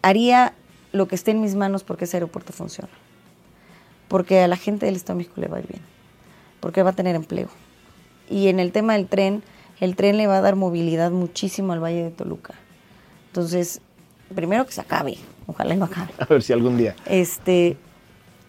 haría 0.01 0.53
lo 0.91 1.07
que 1.07 1.15
esté 1.15 1.31
en 1.31 1.41
mis 1.41 1.55
manos 1.55 1.83
porque 1.83 2.05
ese 2.05 2.17
aeropuerto 2.17 2.53
funcione. 2.53 2.91
Porque 4.07 4.41
a 4.41 4.47
la 4.47 4.57
gente 4.57 4.85
del 4.85 4.95
Estado 4.95 5.17
de 5.17 5.23
México 5.23 5.41
le 5.41 5.47
va 5.47 5.57
a 5.57 5.59
ir 5.61 5.67
bien. 5.67 5.81
Porque 6.59 6.83
va 6.83 6.91
a 6.91 6.93
tener 6.93 7.15
empleo. 7.15 7.47
Y 8.29 8.47
en 8.47 8.59
el 8.59 8.71
tema 8.71 8.93
del 8.93 9.07
tren, 9.07 9.43
el 9.79 9.95
tren 9.95 10.17
le 10.17 10.27
va 10.27 10.37
a 10.37 10.41
dar 10.41 10.55
movilidad 10.55 11.11
muchísimo 11.11 11.73
al 11.73 11.83
Valle 11.83 12.03
de 12.03 12.11
Toluca. 12.11 12.53
Entonces, 13.27 13.81
primero 14.35 14.65
que 14.65 14.71
se 14.71 14.81
acabe. 14.81 15.17
Ojalá 15.47 15.75
no 15.75 15.85
acabe. 15.85 16.13
A 16.19 16.25
ver 16.25 16.41
si 16.43 16.53
algún 16.53 16.77
día. 16.77 16.95
Este, 17.05 17.77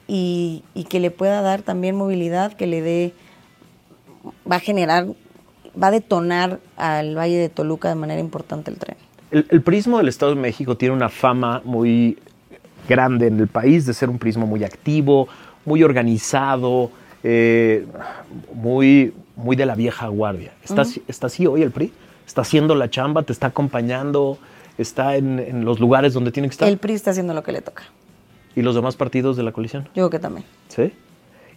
y, 0.06 0.64
y 0.74 0.84
que 0.84 1.00
le 1.00 1.10
pueda 1.10 1.42
dar 1.42 1.62
también 1.62 1.96
movilidad, 1.96 2.52
que 2.52 2.66
le 2.66 2.82
dé, 2.82 3.14
va 4.50 4.56
a 4.56 4.60
generar, 4.60 5.06
va 5.80 5.88
a 5.88 5.90
detonar 5.90 6.58
al 6.76 7.16
Valle 7.16 7.36
de 7.38 7.48
Toluca 7.48 7.88
de 7.88 7.94
manera 7.94 8.20
importante 8.20 8.70
el 8.70 8.78
tren. 8.78 8.96
El, 9.30 9.46
el 9.48 9.62
prismo 9.62 9.98
del 9.98 10.08
Estado 10.08 10.34
de 10.34 10.40
México 10.40 10.76
tiene 10.76 10.94
una 10.94 11.08
fama 11.08 11.62
muy 11.64 12.18
grande 12.88 13.28
en 13.28 13.38
el 13.40 13.48
país 13.48 13.86
de 13.86 13.94
ser 13.94 14.10
un 14.10 14.18
prismo 14.18 14.46
muy 14.46 14.64
activo, 14.64 15.28
muy 15.64 15.82
organizado, 15.82 16.90
eh, 17.22 17.86
muy, 18.54 19.14
muy 19.36 19.56
de 19.56 19.66
la 19.66 19.74
vieja 19.74 20.08
guardia. 20.08 20.52
¿Está, 20.64 20.82
así- 20.82 21.02
¿Está 21.08 21.28
así 21.28 21.46
hoy 21.46 21.62
el 21.62 21.70
PRI? 21.70 21.92
¿Está 22.26 22.42
haciendo 22.42 22.74
la 22.74 22.90
chamba? 22.90 23.22
¿Te 23.22 23.32
está 23.32 23.48
acompañando? 23.48 24.38
¿Está 24.78 25.16
en, 25.16 25.38
en 25.38 25.64
los 25.64 25.80
lugares 25.80 26.12
donde 26.14 26.32
tiene 26.32 26.48
que 26.48 26.52
estar? 26.52 26.68
El 26.68 26.78
PRI 26.78 26.94
está 26.94 27.10
haciendo 27.12 27.34
lo 27.34 27.42
que 27.42 27.52
le 27.52 27.60
toca. 27.62 27.84
¿Y 28.54 28.62
los 28.62 28.74
demás 28.74 28.96
partidos 28.96 29.36
de 29.36 29.42
la 29.44 29.52
coalición? 29.52 29.84
Yo 29.84 29.90
creo 29.94 30.10
que 30.10 30.18
también. 30.18 30.44
¿Sí? 30.68 30.92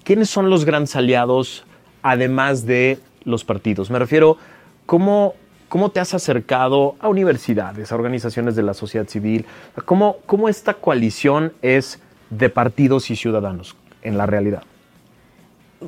¿Quiénes 0.03 0.29
son 0.29 0.49
los 0.49 0.63
grandes 0.65 0.95
aliados 0.95 1.63
además 2.03 2.65
de 2.65 2.99
los 3.25 3.43
partidos? 3.43 3.89
Me 3.89 3.99
refiero, 3.99 4.37
¿cómo, 4.85 5.33
cómo 5.67 5.89
te 5.89 5.99
has 5.99 6.13
acercado 6.13 6.95
a 6.99 7.09
universidades, 7.09 7.91
a 7.91 7.95
organizaciones 7.95 8.55
de 8.55 8.63
la 8.63 8.73
sociedad 8.73 9.07
civil? 9.07 9.45
¿Cómo, 9.85 10.17
¿Cómo 10.25 10.47
esta 10.49 10.75
coalición 10.75 11.53
es 11.61 11.99
de 12.29 12.49
partidos 12.49 13.11
y 13.11 13.15
ciudadanos 13.15 13.75
en 14.01 14.17
la 14.17 14.25
realidad? 14.25 14.63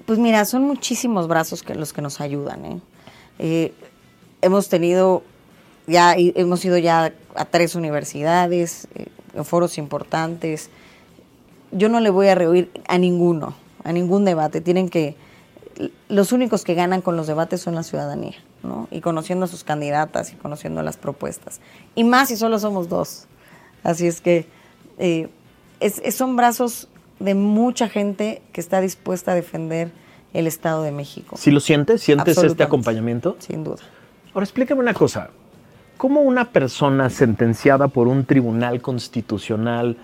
Pues 0.05 0.19
mira, 0.19 0.43
son 0.45 0.63
muchísimos 0.63 1.27
brazos 1.27 1.63
que 1.63 1.73
los 1.73 1.93
que 1.93 2.01
nos 2.01 2.19
ayudan. 2.19 2.65
¿eh? 2.65 2.79
Eh, 3.39 3.73
hemos 4.41 4.69
tenido 4.69 5.23
ya, 5.87 6.15
hemos 6.17 6.63
ido 6.65 6.77
ya 6.77 7.13
a 7.35 7.45
tres 7.45 7.75
universidades, 7.75 8.87
eh, 8.95 9.07
foros 9.43 9.77
importantes. 9.77 10.69
Yo 11.71 11.89
no 11.89 11.99
le 11.99 12.09
voy 12.09 12.27
a 12.27 12.35
rehuir 12.35 12.69
a 12.87 12.97
ninguno, 12.97 13.55
a 13.83 13.93
ningún 13.93 14.25
debate. 14.25 14.61
Tienen 14.61 14.89
que, 14.89 15.15
los 16.09 16.31
únicos 16.31 16.63
que 16.63 16.73
ganan 16.73 17.01
con 17.01 17.15
los 17.17 17.27
debates 17.27 17.61
son 17.61 17.75
la 17.75 17.83
ciudadanía, 17.83 18.35
¿no? 18.63 18.87
Y 18.91 19.01
conociendo 19.01 19.45
a 19.45 19.47
sus 19.47 19.63
candidatas 19.63 20.33
y 20.33 20.35
conociendo 20.35 20.81
las 20.81 20.97
propuestas. 20.97 21.59
Y 21.95 22.03
más 22.03 22.29
si 22.29 22.37
solo 22.37 22.57
somos 22.59 22.89
dos. 22.89 23.25
Así 23.83 24.07
es 24.07 24.21
que 24.21 24.47
eh, 24.97 25.29
es- 25.79 26.01
es- 26.03 26.15
son 26.15 26.35
brazos 26.35 26.87
de 27.19 27.35
mucha 27.35 27.87
gente 27.89 28.41
que 28.53 28.61
está 28.61 28.81
dispuesta 28.81 29.31
a 29.33 29.35
defender 29.35 29.91
el 30.33 30.47
Estado 30.47 30.81
de 30.83 30.91
México. 30.91 31.37
¿Si 31.37 31.51
lo 31.51 31.59
sientes? 31.59 32.01
¿Sientes 32.01 32.37
este 32.37 32.63
acompañamiento? 32.63 33.35
Sin 33.39 33.63
duda. 33.63 33.77
Ahora 34.33 34.43
explícame 34.43 34.81
una 34.81 34.93
cosa. 34.93 35.29
¿Cómo 35.97 36.21
una 36.21 36.51
persona 36.51 37.09
sentenciada 37.09 37.87
por 37.87 38.07
un 38.07 38.25
tribunal 38.25 38.81
constitucional 38.81 39.97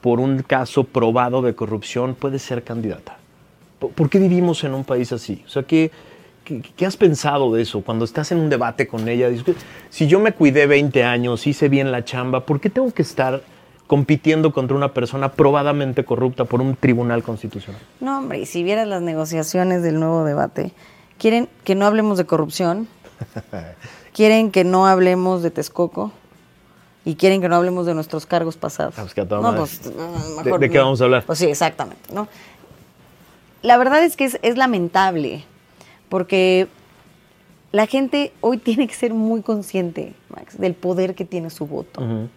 por 0.00 0.20
un 0.20 0.42
caso 0.42 0.84
probado 0.84 1.40
de 1.42 1.54
corrupción 1.54 2.14
puede 2.14 2.38
ser 2.38 2.64
candidata? 2.64 3.16
¿Por, 3.78 4.10
qué 4.10 4.18
vivimos 4.18 4.64
en 4.64 4.74
un 4.74 4.84
país 4.84 5.12
así? 5.12 5.42
O 5.46 5.48
sea, 5.48 5.62
¿qué, 5.62 5.90
qué, 6.44 6.60
qué 6.60 6.86
has 6.86 6.96
pensado 6.96 7.52
de 7.54 7.62
eso? 7.62 7.80
Cuando 7.82 8.04
estás 8.04 8.32
en 8.32 8.38
un 8.38 8.48
debate 8.50 8.88
con 8.88 9.08
ella, 9.08 9.28
dices, 9.28 9.56
si 9.90 10.06
yo 10.06 10.18
me 10.20 10.32
cuidé 10.32 10.66
20 10.66 11.04
años, 11.04 11.46
hice 11.46 11.68
bien 11.68 11.92
la 11.92 12.04
chamba, 12.04 12.44
¿por 12.44 12.60
qué 12.60 12.70
tengo 12.70 12.92
que 12.92 13.02
estar 13.02 13.42
compitiendo 13.86 14.52
contra 14.52 14.76
una 14.76 14.92
persona 14.92 15.32
probadamente 15.32 16.04
corrupta 16.04 16.44
por 16.44 16.60
un 16.60 16.76
tribunal 16.76 17.22
constitucional? 17.22 17.80
No, 18.00 18.18
hombre, 18.18 18.40
y 18.40 18.46
si 18.46 18.62
vieras 18.62 18.86
las 18.86 19.00
negociaciones 19.02 19.82
del 19.82 19.98
nuevo 20.00 20.24
debate, 20.24 20.72
quieren 21.18 21.48
que 21.64 21.74
no 21.74 21.86
hablemos 21.86 22.18
de 22.18 22.26
corrupción, 22.26 22.88
quieren 24.12 24.50
que 24.50 24.64
no 24.64 24.86
hablemos 24.86 25.42
de 25.42 25.50
Texcoco 25.50 26.12
y 27.04 27.14
quieren 27.14 27.40
que 27.40 27.48
no 27.48 27.56
hablemos 27.56 27.86
de 27.86 27.94
nuestros 27.94 28.26
cargos 28.26 28.56
pasados. 28.56 28.94
Ah, 28.98 29.02
pues 29.02 29.14
que 29.14 29.24
no, 29.24 29.54
pues, 29.56 29.80
mm, 29.86 30.42
¿De- 30.44 30.58
de 30.58 30.70
qué 30.70 30.78
vamos 30.78 31.00
a 31.00 31.04
hablar? 31.04 31.24
Pues 31.24 31.38
sí, 31.38 31.46
exactamente, 31.46 32.12
¿no? 32.12 32.28
La 33.62 33.76
verdad 33.76 34.02
es 34.04 34.16
que 34.16 34.24
es, 34.24 34.38
es 34.42 34.56
lamentable, 34.56 35.44
porque 36.08 36.68
la 37.72 37.86
gente 37.86 38.32
hoy 38.40 38.58
tiene 38.58 38.86
que 38.86 38.94
ser 38.94 39.14
muy 39.14 39.42
consciente, 39.42 40.14
Max, 40.30 40.58
del 40.58 40.74
poder 40.74 41.14
que 41.14 41.24
tiene 41.24 41.50
su 41.50 41.66
voto. 41.66 42.28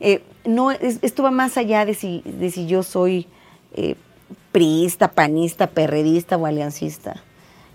Eh, 0.00 0.22
no, 0.44 0.70
es- 0.70 0.98
esto 1.02 1.22
va 1.22 1.30
más 1.30 1.56
allá 1.56 1.84
de 1.84 1.94
si, 1.94 2.22
de 2.24 2.50
si 2.50 2.66
yo 2.66 2.82
soy 2.82 3.26
eh, 3.74 3.96
priista, 4.52 5.10
panista, 5.12 5.66
perredista 5.68 6.36
o 6.36 6.46
aliancista. 6.46 7.22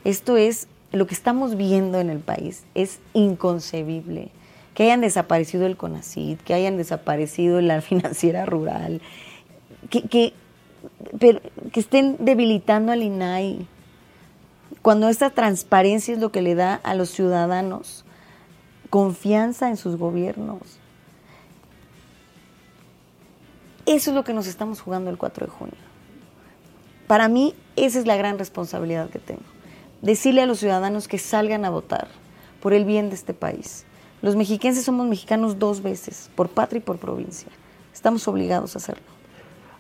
Esto 0.04 0.38
es, 0.38 0.68
lo 0.92 1.08
que 1.08 1.14
estamos 1.14 1.56
viendo 1.58 2.00
en 2.00 2.10
el 2.10 2.20
país 2.20 2.64
es 2.76 3.00
inconcebible. 3.14 4.30
Que 4.74 4.84
hayan 4.84 5.02
desaparecido 5.02 5.66
el 5.66 5.78
CONACID, 5.78 6.38
que 6.40 6.54
hayan 6.54 6.78
desaparecido 6.78 7.62
la 7.62 7.82
financiera 7.90 8.46
rural, 8.46 9.02
que, 9.90 10.02
que, 10.04 10.34
pero- 11.20 11.42
que 11.72 11.80
estén 11.80 12.18
debilitando 12.20 12.92
al 12.92 13.04
INAI. 13.04 13.68
Cuando 14.82 15.10
esta 15.10 15.30
transparencia 15.30 16.14
es 16.14 16.20
lo 16.20 16.32
que 16.32 16.42
le 16.42 16.56
da 16.56 16.76
a 16.76 16.96
los 16.96 17.10
ciudadanos 17.10 18.06
confianza 18.90 19.70
en 19.70 19.78
sus 19.78 19.98
gobiernos. 19.98 20.62
Eso 23.86 24.12
es 24.12 24.16
lo 24.16 24.24
que 24.24 24.34
nos 24.34 24.48
estamos 24.48 24.82
jugando 24.82 25.10
el 25.10 25.18
4 25.18 25.46
de 25.46 25.52
junio. 25.52 25.76
Para 27.08 27.28
mí, 27.28 27.54
esa 27.76 28.00
es 28.00 28.08
la 28.08 28.16
gran 28.16 28.40
responsabilidad 28.40 29.10
que 29.10 29.20
tengo. 29.20 29.44
Decirle 30.02 30.42
a 30.42 30.46
los 30.48 30.60
ciudadanos 30.60 31.08
que 31.08 31.20
salgan 31.20 31.66
a 31.66 31.70
votar 31.70 32.08
por 32.62 32.74
el 32.74 32.86
bien 32.86 33.10
de 33.10 33.16
este 33.16 33.34
país. 33.34 33.86
Los 34.22 34.36
mexiquenses 34.36 34.86
somos 34.86 35.08
mexicanos 35.08 35.60
dos 35.60 35.84
veces, 35.84 36.32
por 36.36 36.50
patria 36.50 36.80
y 36.80 36.82
por 36.82 36.98
provincia. 36.98 37.50
Estamos 37.94 38.28
obligados 38.28 38.76
a 38.76 38.80
hacerlo. 38.80 39.06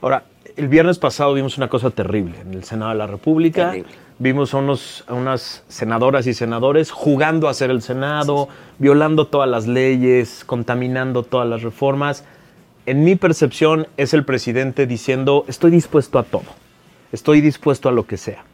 Ahora, 0.02 0.26
el 0.58 0.68
viernes 0.68 1.00
pasado 1.00 1.34
vimos 1.34 1.58
una 1.58 1.68
cosa 1.68 1.90
terrible 1.90 2.40
en 2.40 2.54
el 2.54 2.64
Senado 2.64 2.92
de 2.92 2.98
la 2.98 3.08
República. 3.08 3.72
Terrible. 3.72 3.92
Vimos 4.18 4.54
a, 4.54 4.58
unos, 4.58 5.04
a 5.08 5.14
unas 5.14 5.64
senadoras 5.68 6.26
y 6.28 6.34
senadores 6.34 6.90
jugando 6.90 7.48
a 7.48 7.52
hacer 7.52 7.70
el 7.70 7.82
Senado, 7.82 8.48
violando 8.80 9.28
todas 9.28 9.50
las 9.50 9.68
leyes, 9.68 10.46
contaminando 10.46 11.24
todas 11.24 11.48
las 11.50 11.64
reformas. 11.64 12.24
En 12.86 13.04
mi 13.04 13.16
percepción 13.16 13.88
es 13.98 14.14
el 14.14 14.24
presidente 14.24 14.88
diciendo, 14.88 15.44
estoy 15.50 15.72
dispuesto 15.72 16.18
a 16.18 16.24
todo, 16.24 16.46
estoy 17.12 17.42
dispuesto 17.42 17.90
a 17.90 17.92
lo 17.92 18.08
que 18.08 18.16
sea. 18.16 18.46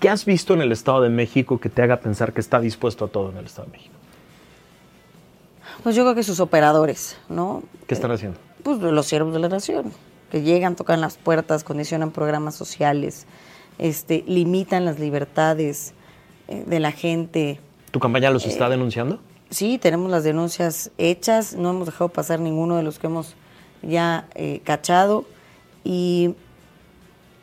¿Qué 0.00 0.08
has 0.08 0.24
visto 0.24 0.52
en 0.54 0.62
el 0.62 0.72
Estado 0.72 1.02
de 1.02 1.10
México 1.10 1.60
que 1.60 1.68
te 1.68 1.82
haga 1.82 1.98
pensar 1.98 2.32
que 2.32 2.40
está 2.40 2.58
dispuesto 2.58 3.04
a 3.04 3.08
todo 3.08 3.30
en 3.30 3.36
el 3.36 3.46
Estado 3.46 3.66
de 3.66 3.72
México? 3.78 3.94
Pues 5.84 5.94
yo 5.94 6.02
creo 6.02 6.14
que 6.14 6.22
sus 6.24 6.40
operadores, 6.40 7.18
¿no? 7.28 7.62
¿Qué 7.86 7.94
están 7.94 8.10
haciendo? 8.10 8.38
Pues 8.62 8.80
los 8.80 9.06
siervos 9.06 9.32
de 9.32 9.38
la 9.38 9.48
nación, 9.48 9.92
que 10.34 10.42
llegan, 10.42 10.74
tocan 10.74 11.00
las 11.00 11.16
puertas, 11.16 11.62
condicionan 11.62 12.10
programas 12.10 12.56
sociales, 12.56 13.24
este, 13.78 14.24
limitan 14.26 14.84
las 14.84 14.98
libertades 14.98 15.94
eh, 16.48 16.64
de 16.66 16.80
la 16.80 16.90
gente. 16.90 17.60
¿Tu 17.92 18.00
campaña 18.00 18.32
los 18.32 18.44
está 18.44 18.68
denunciando? 18.68 19.20
sí, 19.50 19.78
tenemos 19.78 20.10
las 20.10 20.24
denuncias 20.24 20.90
hechas, 20.98 21.54
no 21.54 21.70
hemos 21.70 21.86
dejado 21.86 22.08
pasar 22.08 22.40
ninguno 22.40 22.76
de 22.76 22.82
los 22.82 22.98
que 22.98 23.06
hemos 23.06 23.36
ya 23.82 24.26
eh, 24.34 24.60
cachado 24.64 25.24
y 25.84 26.34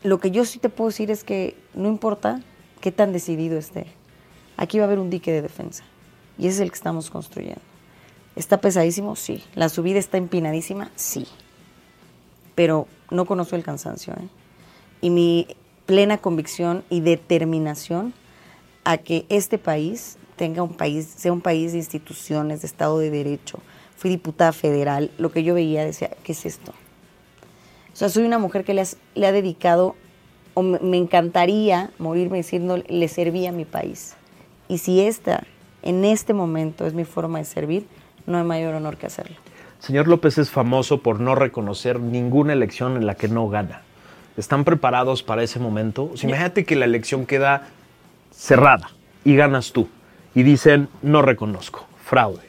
lo 0.03 0.19
que 0.19 0.31
yo 0.31 0.43
sí 0.43 0.59
te 0.59 0.67
puedo 0.67 0.89
decir 0.89 1.11
es 1.11 1.23
que 1.23 1.55
no 1.73 1.87
importa 1.87 2.41
qué 2.81 2.91
tan 2.91 3.13
decidido 3.13 3.57
esté, 3.57 3.87
aquí 4.57 4.79
va 4.79 4.83
a 4.83 4.87
haber 4.87 4.99
un 4.99 5.09
dique 5.09 5.31
de 5.31 5.41
defensa 5.41 5.85
y 6.37 6.47
ese 6.47 6.55
es 6.55 6.59
el 6.59 6.71
que 6.71 6.75
estamos 6.75 7.09
construyendo. 7.09 7.61
¿Está 8.35 8.59
pesadísimo? 8.59 9.15
Sí. 9.15 9.45
¿La 9.55 9.69
subida 9.69 9.97
está 9.97 10.17
empinadísima? 10.17 10.91
Sí. 10.97 11.25
Pero 12.55 12.87
no 13.09 13.25
conozco 13.25 13.55
el 13.55 13.63
cansancio. 13.63 14.13
¿eh? 14.13 14.27
Y 15.01 15.09
mi 15.09 15.47
plena 15.85 16.17
convicción 16.17 16.83
y 16.89 17.01
determinación 17.01 18.13
a 18.83 18.97
que 18.97 19.25
este 19.29 19.57
país 19.57 20.17
tenga 20.35 20.63
un 20.63 20.73
país, 20.73 21.05
sea 21.17 21.31
un 21.31 21.41
país 21.41 21.73
de 21.73 21.79
instituciones, 21.79 22.61
de 22.61 22.67
Estado 22.67 22.97
de 22.99 23.11
Derecho. 23.11 23.59
Fui 23.95 24.09
diputada 24.09 24.53
federal, 24.53 25.11
lo 25.17 25.31
que 25.31 25.43
yo 25.43 25.53
veía 25.53 25.85
decía, 25.85 26.09
¿qué 26.23 26.31
es 26.31 26.45
esto? 26.45 26.71
O 27.93 27.95
sea, 27.95 28.09
soy 28.09 28.23
una 28.23 28.39
mujer 28.39 28.63
que 28.63 28.73
le, 28.73 29.27
ha 29.27 29.31
dedicado, 29.31 29.95
o 30.53 30.63
me, 30.63 30.79
me 30.79 30.97
encantaría 30.97 31.91
morirme 31.99 32.37
diciendo, 32.37 32.81
le 32.87 33.07
serví 33.07 33.45
a 33.45 33.51
mi 33.51 33.65
país. 33.65 34.15
Y 34.67 34.79
si 34.79 35.01
esta, 35.01 35.43
en 35.83 36.05
este 36.05 36.33
momento, 36.33 36.87
es 36.87 36.93
mi 36.93 37.03
forma 37.05 37.39
de 37.39 37.45
servir, 37.45 37.85
no 38.25 38.37
hay 38.37 38.43
mayor 38.43 38.73
honor 38.73 38.97
que 38.97 39.07
hacerlo. 39.07 39.35
Señor 39.81 40.07
López 40.07 40.37
es 40.37 40.51
famoso 40.51 41.01
por 41.01 41.19
no 41.19 41.33
reconocer 41.33 41.99
ninguna 41.99 42.53
elección 42.53 42.97
en 42.97 43.07
la 43.07 43.15
que 43.15 43.27
no 43.27 43.49
gana. 43.49 43.81
¿Están 44.37 44.63
preparados 44.63 45.23
para 45.23 45.41
ese 45.41 45.57
momento? 45.57 46.11
O 46.13 46.17
sea, 46.17 46.29
imagínate 46.29 46.65
que 46.65 46.75
la 46.75 46.85
elección 46.85 47.25
queda 47.25 47.67
cerrada 48.29 48.91
y 49.25 49.35
ganas 49.35 49.71
tú. 49.71 49.89
Y 50.35 50.43
dicen, 50.43 50.87
no 51.01 51.23
reconozco, 51.23 51.87
fraude. 52.05 52.43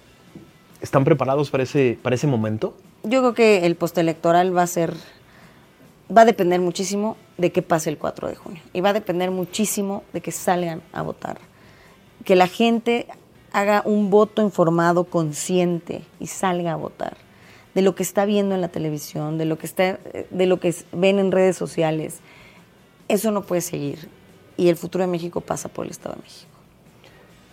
¿Están 0.82 1.04
preparados 1.04 1.50
para 1.50 1.62
ese, 1.62 1.98
para 2.02 2.16
ese 2.16 2.26
momento? 2.26 2.76
Yo 3.02 3.20
creo 3.20 3.32
que 3.32 3.64
el 3.64 3.76
postelectoral 3.76 4.54
va 4.54 4.64
a 4.64 4.66
ser, 4.66 4.92
va 6.14 6.22
a 6.22 6.26
depender 6.26 6.60
muchísimo 6.60 7.16
de 7.38 7.50
qué 7.50 7.62
pase 7.62 7.88
el 7.88 7.96
4 7.96 8.28
de 8.28 8.36
junio. 8.36 8.62
Y 8.74 8.82
va 8.82 8.90
a 8.90 8.92
depender 8.92 9.30
muchísimo 9.30 10.04
de 10.12 10.20
que 10.20 10.32
salgan 10.32 10.82
a 10.92 11.00
votar. 11.00 11.38
Que 12.26 12.36
la 12.36 12.46
gente 12.46 13.06
haga 13.52 13.80
un 13.86 14.10
voto 14.10 14.42
informado, 14.42 15.04
consciente 15.04 16.02
y 16.20 16.26
salga 16.26 16.72
a 16.72 16.76
votar 16.76 17.21
de 17.74 17.82
lo 17.82 17.94
que 17.94 18.02
está 18.02 18.24
viendo 18.24 18.54
en 18.54 18.60
la 18.60 18.68
televisión, 18.68 19.38
de 19.38 19.44
lo 19.44 19.58
que 19.58 19.66
está, 19.66 19.98
de 20.30 20.46
lo 20.46 20.60
que 20.60 20.74
ven 20.92 21.18
en 21.18 21.32
redes 21.32 21.56
sociales. 21.56 22.20
Eso 23.08 23.30
no 23.30 23.42
puede 23.42 23.60
seguir 23.60 24.08
y 24.56 24.68
el 24.68 24.76
futuro 24.76 25.04
de 25.04 25.10
México 25.10 25.40
pasa 25.40 25.68
por 25.68 25.86
el 25.86 25.90
Estado 25.90 26.16
de 26.16 26.22
México. 26.22 26.48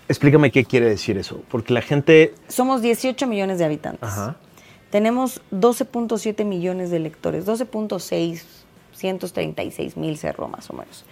Explícame 0.07 0.51
qué 0.51 0.65
quiere 0.65 0.87
decir 0.87 1.17
eso, 1.17 1.41
porque 1.49 1.73
la 1.73 1.81
gente... 1.81 2.33
Somos 2.47 2.81
18 2.81 3.27
millones 3.27 3.59
de 3.59 3.65
habitantes. 3.65 4.09
Ajá. 4.09 4.37
Tenemos 4.89 5.41
12.7 5.51 6.43
millones 6.45 6.89
de 6.89 6.97
electores, 6.97 7.45
12.6, 7.45 8.41
136 8.93 9.97
mil 9.97 10.17
cerró 10.17 10.47
más 10.47 10.69
o 10.71 10.73
menos 10.73 11.05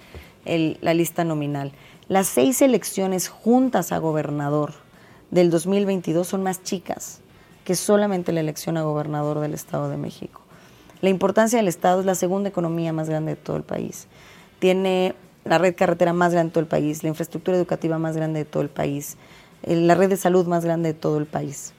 el, 0.45 0.77
la 0.81 0.93
lista 0.93 1.23
nominal. 1.23 1.71
Las 2.07 2.27
seis 2.27 2.61
elecciones 2.61 3.27
juntas 3.27 3.91
a 3.91 3.99
gobernador 3.99 4.73
del 5.29 5.49
2022 5.49 6.27
son 6.27 6.43
más 6.43 6.63
chicas 6.63 7.21
que 7.67 7.75
solamente 7.75 8.31
la 8.31 8.39
elección 8.39 8.77
a 8.77 8.83
gobernador 8.83 9.41
del 9.41 9.53
Estado 9.53 9.89
de 9.89 9.97
México. 9.97 10.39
La 11.01 11.09
importancia 11.09 11.59
del 11.59 11.67
Estado 11.67 11.99
es 11.99 12.05
la 12.05 12.15
segunda 12.15 12.47
economía 12.47 12.93
más 12.93 13.09
grande 13.09 13.31
de 13.31 13.35
todo 13.35 13.57
el 13.57 13.63
país. 13.63 14.07
Tiene 14.59 15.15
la 15.43 15.57
red 15.57 15.75
carretera 15.75 16.13
más 16.13 16.31
grande 16.31 16.51
de 16.51 16.53
todo 16.53 16.61
el 16.61 16.69
país, 16.69 17.03
la 17.03 17.09
infraestructura 17.09 17.57
educativa 17.57 17.97
más 17.99 18.15
grande 18.15 18.39
de 18.39 18.45
todo 18.45 18.63
el 18.63 18.69
país, 18.69 19.17
la 19.63 19.95
red 19.95 20.07
de 20.07 20.15
salud 20.15 20.47
más 20.47 20.63
grande 20.63 20.93
de 20.93 20.97
todo 20.97 21.17
el 21.17 21.25
país. 21.25 21.73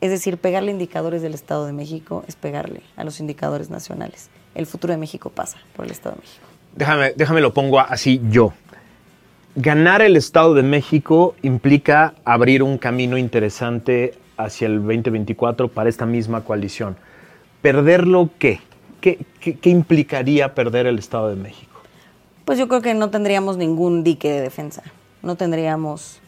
Es 0.00 0.10
decir, 0.10 0.38
pegarle 0.38 0.72
indicadores 0.72 1.22
del 1.22 1.34
Estado 1.34 1.66
de 1.66 1.72
México 1.72 2.24
es 2.26 2.34
pegarle 2.34 2.82
a 2.96 3.04
los 3.04 3.20
indicadores 3.20 3.70
nacionales. 3.70 4.28
El 4.56 4.66
futuro 4.66 4.92
de 4.92 4.98
México 4.98 5.30
pasa 5.30 5.58
por 5.76 5.84
el 5.84 5.92
Estado 5.92 6.16
de 6.16 6.22
México. 6.22 6.46
Déjame, 6.74 7.12
déjame 7.14 7.40
lo 7.40 7.54
pongo 7.54 7.78
así 7.78 8.20
yo. 8.28 8.54
Ganar 9.54 10.02
el 10.02 10.16
Estado 10.16 10.52
de 10.54 10.64
México 10.64 11.36
implica 11.42 12.14
abrir 12.24 12.64
un 12.64 12.76
camino 12.76 13.16
interesante 13.16 14.14
hacia 14.44 14.66
el 14.66 14.76
2024 14.82 15.68
para 15.68 15.88
esta 15.88 16.06
misma 16.06 16.42
coalición. 16.44 16.96
¿Perderlo 17.60 18.30
qué? 18.38 18.60
¿Qué, 19.00 19.18
qué, 19.40 19.56
qué 19.58 19.70
implicaría 19.70 20.54
perder 20.54 20.86
el 20.86 20.98
Estado 20.98 21.28
de 21.28 21.36
México? 21.36 21.80
Pues 22.44 22.58
yo 22.58 22.68
creo 22.68 22.82
que 22.82 22.94
no 22.94 23.10
tendríamos 23.10 23.56
ningún 23.56 24.04
dique 24.04 24.30
de 24.30 24.40
defensa, 24.40 24.82
no 25.22 25.36
tendríamos 25.36 26.20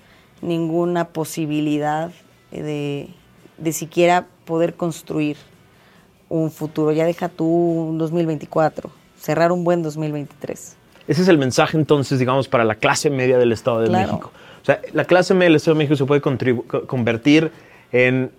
ninguna 0.43 1.07
posibilidad 1.09 2.11
de, 2.51 3.09
de 3.59 3.73
siquiera 3.73 4.27
poder 4.45 4.75
construir 4.75 5.37
un 6.29 6.51
futuro. 6.51 6.93
Ya 6.93 7.05
deja 7.05 7.29
tú 7.29 7.47
un 7.47 7.99
2024, 7.99 8.91
cerrar 9.19 9.53
un 9.53 9.65
buen 9.65 9.83
2023. 9.83 10.77
Ese 11.07 11.23
es 11.23 11.29
el 11.29 11.39
mensaje 11.39 11.77
entonces, 11.77 12.19
digamos, 12.19 12.49
para 12.49 12.65
la 12.65 12.77
clase 12.77 13.11
media 13.11 13.39
del 13.39 13.53
Estado 13.53 13.81
de 13.81 13.89
Claro. 13.89 14.13
México. 14.13 14.33
O 14.63 14.65
sea, 14.65 14.81
la 14.93 15.05
clase 15.05 15.35
media 15.35 15.49
del 15.49 15.57
Estado 15.57 15.75
de 15.75 15.79
México 15.79 15.97
se 15.97 16.05
puede 16.07 16.21
convertir 16.87 17.51
en 17.95 18.33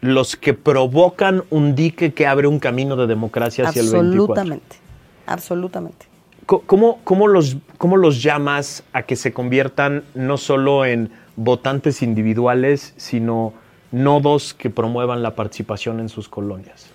los 0.00 0.34
que 0.34 0.54
provocan 0.54 1.44
un 1.50 1.76
dique 1.76 2.12
que 2.12 2.26
abre 2.26 2.48
un 2.48 2.58
camino 2.58 2.96
de 2.96 3.06
democracia 3.06 3.68
hacia 3.68 3.80
el 3.80 3.90
24. 3.92 4.10
Absolutamente, 4.10 4.76
absolutamente. 5.24 6.06
¿Cómo, 6.46 6.98
cómo 7.04 7.28
los, 7.28 7.56
¿Cómo 7.78 7.96
los 7.96 8.20
llamas 8.20 8.82
a 8.92 9.04
que 9.04 9.14
se 9.14 9.32
conviertan 9.32 10.02
no 10.14 10.36
solo 10.36 10.84
en 10.84 11.12
votantes 11.36 12.02
individuales, 12.02 12.92
sino 12.96 13.54
nodos 13.92 14.52
que 14.52 14.68
promuevan 14.68 15.22
la 15.22 15.36
participación 15.36 16.00
en 16.00 16.08
sus 16.08 16.28
colonias? 16.28 16.88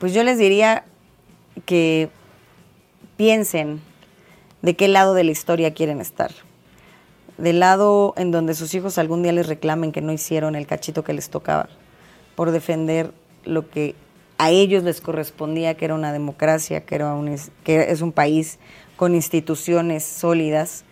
Pues 0.00 0.12
yo 0.12 0.24
les 0.24 0.38
diría 0.38 0.84
que 1.64 2.10
piensen 3.16 3.80
de 4.62 4.74
qué 4.74 4.88
lado 4.88 5.14
de 5.14 5.22
la 5.22 5.30
historia 5.30 5.72
quieren 5.72 6.00
estar. 6.00 6.32
Del 7.38 7.60
lado 7.60 8.14
en 8.16 8.30
donde 8.30 8.54
sus 8.54 8.74
hijos 8.74 8.98
algún 8.98 9.22
día 9.22 9.32
les 9.32 9.46
reclamen 9.46 9.92
que 9.92 10.00
no 10.00 10.12
hicieron 10.12 10.54
el 10.54 10.66
cachito 10.66 11.04
que 11.04 11.12
les 11.12 11.28
tocaba 11.28 11.68
por 12.34 12.50
defender 12.50 13.12
lo 13.44 13.68
que 13.68 13.94
a 14.38 14.50
ellos 14.50 14.82
les 14.82 15.00
correspondía, 15.00 15.74
que 15.74 15.86
era 15.86 15.94
una 15.94 16.12
democracia, 16.12 16.84
que, 16.84 16.94
era 16.94 17.14
un, 17.14 17.34
que 17.64 17.90
es 17.90 18.02
un 18.02 18.12
país 18.12 18.58
con 18.96 19.14
instituciones 19.14 20.04
sólidas, 20.04 20.84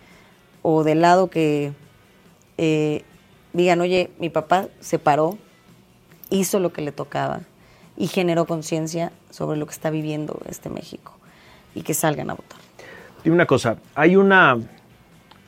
o 0.61 0.83
del 0.83 1.01
lado 1.01 1.29
que 1.29 1.73
eh, 2.57 3.03
digan, 3.53 3.81
oye, 3.81 4.09
mi 4.19 4.29
papá 4.29 4.67
se 4.79 4.97
paró, 4.97 5.37
hizo 6.29 6.59
lo 6.59 6.73
que 6.73 6.81
le 6.81 6.91
tocaba 6.91 7.41
y 7.97 8.07
generó 8.07 8.45
conciencia 8.45 9.11
sobre 9.29 9.57
lo 9.57 9.67
que 9.67 9.73
está 9.73 9.89
viviendo 9.89 10.39
este 10.49 10.69
México 10.69 11.13
y 11.75 11.83
que 11.83 11.93
salgan 11.93 12.29
a 12.29 12.33
votar. 12.33 12.59
Dime 13.23 13.35
una 13.35 13.45
cosa, 13.45 13.77
hay 13.93 14.15
una, 14.15 14.57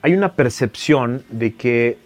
hay 0.02 0.14
una 0.14 0.34
percepción 0.34 1.24
de 1.30 1.54
que 1.54 1.98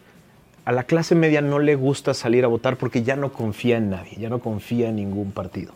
a 0.65 0.71
la 0.71 0.83
clase 0.83 1.15
media 1.15 1.41
no 1.41 1.59
le 1.59 1.75
gusta 1.75 2.13
salir 2.13 2.43
a 2.45 2.47
votar 2.47 2.77
porque 2.77 3.03
ya 3.03 3.15
no 3.15 3.31
confía 3.31 3.77
en 3.77 3.89
nadie, 3.89 4.17
ya 4.19 4.29
no 4.29 4.39
confía 4.39 4.89
en 4.89 4.95
ningún 4.97 5.31
partido. 5.31 5.73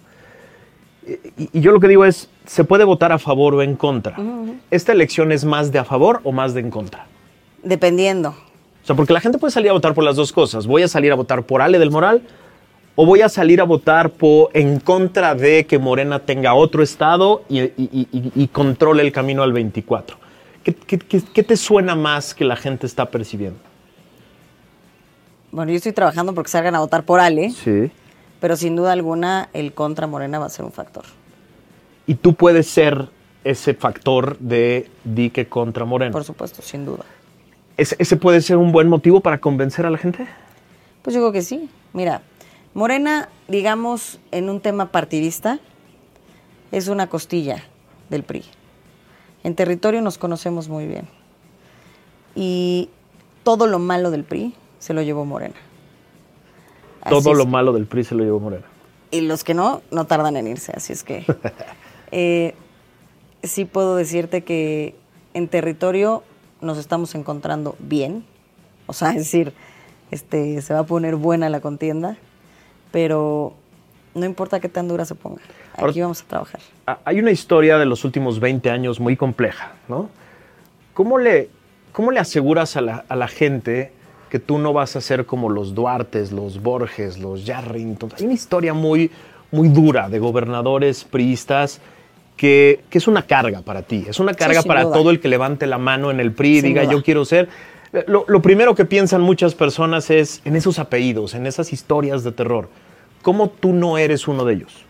Y, 1.38 1.50
y 1.54 1.62
yo 1.62 1.72
lo 1.72 1.80
que 1.80 1.88
digo 1.88 2.06
es, 2.06 2.30
¿se 2.46 2.64
puede 2.64 2.84
votar 2.84 3.12
a 3.12 3.20
favor 3.20 3.54
o 3.56 3.62
en 3.62 3.76
contra? 3.76 4.16
¿Esta 4.72 4.92
elección 4.92 5.32
es 5.32 5.46
más 5.46 5.72
de 5.72 5.80
a 5.80 5.84
favor 5.86 6.22
o 6.24 6.32
más 6.32 6.54
de 6.54 6.62
en 6.62 6.72
contra? 6.72 7.06
Dependiendo. 7.64 8.30
O 8.30 8.86
sea, 8.88 8.96
porque 8.96 9.14
la 9.14 9.20
gente 9.22 9.38
puede 9.38 9.52
salir 9.52 9.70
a 9.70 9.74
votar 9.74 9.94
por 9.94 10.04
las 10.04 10.16
dos 10.16 10.32
cosas. 10.32 10.68
Voy 10.68 10.84
a 10.84 10.88
salir 10.88 11.12
a 11.12 11.16
votar 11.16 11.44
por 11.44 11.62
Ale 11.62 11.80
del 11.80 11.92
Moral 11.92 12.22
o 12.96 13.06
voy 13.06 13.22
a 13.22 13.30
salir 13.30 13.60
a 13.62 13.64
votar 13.66 14.12
por, 14.12 14.50
en 14.54 14.80
contra 14.80 15.36
de 15.36 15.66
que 15.66 15.78
Morena 15.80 16.20
tenga 16.20 16.54
otro 16.54 16.82
estado 16.82 17.44
y, 17.50 17.60
y- 17.62 17.72
y- 18.12 18.32
y 18.36 18.48
controle 18.48 19.02
el 19.04 19.12
camino 19.12 19.44
al 19.44 19.52
24. 19.54 20.18
¿Qué, 20.66 20.74
qué- 20.76 21.00
qué- 21.00 21.22
qué 21.22 21.44
te 21.44 21.56
suena 21.56 21.96
más 21.96 22.34
que 22.36 22.44
la 22.44 22.58
gente 22.58 22.86
está 22.88 23.10
percibiendo? 23.10 23.58
Bueno, 25.52 25.72
yo 25.72 25.78
estoy 25.78 25.94
trabajando 25.94 26.34
porque 26.34 26.50
salgan 26.52 26.76
a 26.76 26.80
votar 26.80 27.04
por 27.06 27.20
Ale, 27.22 27.52
Sí. 27.52 27.90
pero 28.42 28.58
sin 28.58 28.76
duda 28.76 28.92
alguna 28.92 29.50
el 29.54 29.74
contra 29.74 30.08
Morena 30.08 30.40
va 30.40 30.48
a 30.48 30.50
ser 30.50 30.66
un 30.66 30.72
factor. 30.74 31.06
Y 32.08 32.16
tú 32.16 32.34
puedes 32.34 32.68
ser 32.68 33.08
ese 33.44 33.74
factor 33.74 34.38
de 34.40 34.90
dique 35.04 35.48
contra 35.48 35.86
Morena. 35.86 36.12
Por 36.12 36.24
supuesto, 36.26 36.62
sin 36.62 36.84
duda. 36.86 37.06
¿Ese, 37.78 37.96
ese 38.00 38.18
puede 38.18 38.42
ser 38.42 38.58
un 38.58 38.72
buen 38.72 38.90
motivo 38.90 39.22
para 39.22 39.38
convencer 39.40 39.86
a 39.86 39.90
la 39.90 39.98
gente? 39.98 40.28
Pues 41.04 41.14
yo 41.14 41.22
creo 41.22 41.32
que 41.32 41.42
sí. 41.42 41.70
Mira, 41.94 42.22
Morena, 42.74 43.30
digamos, 43.48 44.20
en 44.32 44.50
un 44.50 44.60
tema 44.62 44.92
partidista, 44.92 45.60
es 46.72 46.88
una 46.88 47.08
costilla 47.08 47.64
del 48.10 48.24
PRI. 48.24 48.44
En 49.46 49.54
territorio 49.54 50.02
nos 50.02 50.18
conocemos 50.18 50.70
muy 50.70 50.88
bien. 50.88 51.08
Y 52.34 52.90
todo 53.44 53.68
lo 53.68 53.78
malo 53.78 54.10
del 54.10 54.24
PRI 54.24 54.56
se 54.80 54.96
lo 54.96 55.04
llevó 55.04 55.24
Morena. 55.24 55.54
Así 57.02 57.12
Todo 57.12 57.36
lo 57.36 57.46
malo 57.46 57.72
del 57.72 57.86
PRI 57.86 58.06
se 58.06 58.16
lo 58.16 58.24
llevó 58.24 58.40
Morena. 58.40 58.66
Y 59.12 59.22
los 59.22 59.44
que 59.44 59.54
no, 59.54 59.84
no 59.92 60.06
tardan 60.06 60.36
en 60.36 60.48
irse. 60.48 60.72
Así 60.76 60.94
es 60.94 61.04
que 61.04 61.28
eh, 62.12 62.56
sí 63.44 63.66
puedo 63.66 63.96
decirte 63.96 64.44
que 64.44 64.96
en 65.36 65.48
territorio 65.48 66.24
nos 66.60 66.80
estamos 66.80 67.14
encontrando 67.14 67.76
bien. 67.78 68.26
O 68.88 68.94
sea, 68.94 69.10
es 69.12 69.18
decir, 69.18 69.54
este, 70.10 70.60
se 70.64 70.74
va 70.74 70.80
a 70.80 70.86
poner 70.88 71.18
buena 71.18 71.50
la 71.50 71.62
contienda, 71.62 72.18
pero 72.92 73.54
no 74.16 74.26
importa 74.26 74.60
qué 74.60 74.70
tan 74.70 74.88
dura 74.88 75.06
se 75.06 75.14
ponga, 75.14 75.42
aquí 75.78 76.02
vamos 76.02 76.22
a 76.22 76.26
trabajar. 76.26 76.62
Hay 77.04 77.20
una 77.20 77.32
historia 77.32 77.78
de 77.78 77.86
los 77.86 78.06
últimos 78.06 78.40
20 78.40 78.70
años 78.72 79.00
muy 79.00 79.16
compleja, 79.16 79.74
¿no? 79.88 80.10
¿Cómo 80.94 81.18
le, 81.18 81.50
cómo 81.92 82.12
le 82.12 82.20
aseguras 82.22 82.78
a 82.78 82.82
la, 82.82 83.06
a 83.10 83.16
la 83.16 83.28
gente 83.28 83.92
que 84.30 84.40
tú 84.40 84.58
no 84.58 84.72
vas 84.72 84.96
a 84.96 85.02
ser 85.02 85.26
como 85.26 85.50
los 85.50 85.76
Duartes, 85.76 86.32
los 86.32 86.62
Borges, 86.64 87.20
los 87.20 87.46
Yarrington? 87.46 88.12
Hay 88.18 88.26
una 88.26 88.34
historia 88.34 88.74
muy, 88.74 89.12
muy 89.52 89.68
dura 89.68 90.08
de 90.08 90.20
gobernadores 90.20 91.04
priistas 91.04 91.82
que, 92.38 92.86
que, 92.90 92.98
es 92.98 93.08
una 93.10 93.24
carga 93.24 93.62
para 93.62 93.82
ti, 93.82 94.06
es 94.08 94.20
una 94.20 94.34
carga 94.34 94.62
sí, 94.62 94.68
para 94.68 94.84
duda. 94.84 94.94
todo 94.94 95.10
el 95.10 95.20
que 95.20 95.28
levante 95.28 95.68
la 95.68 95.78
mano 95.78 96.10
en 96.10 96.22
el 96.22 96.32
PRI 96.32 96.58
y 96.58 96.62
diga 96.62 96.84
duda. 96.84 96.94
yo 96.94 97.04
quiero 97.04 97.26
ser. 97.26 97.50
Lo, 98.08 98.26
lo, 98.28 98.42
primero 98.42 98.76
que 98.76 98.86
piensan 98.86 99.22
muchas 99.22 99.56
personas 99.56 100.10
es 100.10 100.42
en 100.46 100.56
esos 100.56 100.80
apellidos, 100.80 101.34
en 101.34 101.46
esas 101.46 101.72
historias 101.74 102.24
de 102.24 102.32
terror. 102.32 102.70
¿Cómo 103.26 103.50
tú 103.50 103.74
no 103.74 103.98
eres 103.98 104.28
uno 104.28 104.46
de 104.46 104.54
ellos? 104.54 104.86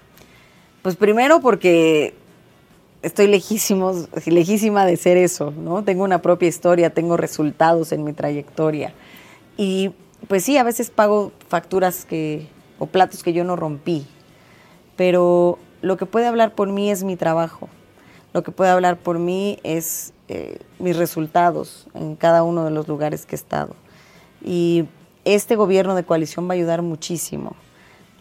Pues 0.82 0.98
primero 0.98 1.40
porque 1.40 2.14
estoy 3.02 3.28
lejísimo, 3.28 3.94
lejísima 4.26 4.86
de 4.86 4.98
ser 4.98 5.16
eso, 5.16 5.52
¿no? 5.52 5.86
Tengo 5.86 6.04
una 6.04 6.22
propia 6.22 6.50
historia, 6.50 6.90
tengo 6.90 7.16
resultados 7.16 7.94
en 7.94 8.04
mi 8.04 8.12
trayectoria. 8.12 8.94
Y 9.56 9.92
pues 10.28 10.44
sí, 10.44 10.58
a 10.58 10.64
veces 10.64 10.90
pago 10.90 11.32
facturas 11.48 12.04
que, 12.04 12.50
o 12.78 12.88
platos 12.88 13.24
que 13.24 13.32
yo 13.32 13.46
no 13.46 13.56
rompí, 13.56 14.06
pero 14.98 15.58
lo 15.82 15.96
que 15.96 16.06
puede 16.06 16.26
hablar 16.26 16.56
por 16.56 16.68
mí 16.68 16.92
es 16.92 17.06
mi 17.06 17.16
trabajo. 17.16 17.70
Lo 18.34 18.44
que 18.44 18.52
puede 18.52 18.70
hablar 18.70 18.98
por 18.98 19.18
mí 19.18 19.60
es 19.64 20.12
eh, 20.28 20.60
mis 20.78 20.98
resultados 20.98 21.88
en 21.94 22.18
cada 22.18 22.44
uno 22.44 22.66
de 22.66 22.72
los 22.72 22.90
lugares 22.90 23.26
que 23.26 23.38
he 23.38 23.40
estado. 23.40 23.78
Y 24.44 24.90
este 25.24 25.56
gobierno 25.56 25.96
de 25.96 26.04
coalición 26.04 26.50
va 26.50 26.52
a 26.52 26.56
ayudar 26.56 26.82
muchísimo 26.82 27.56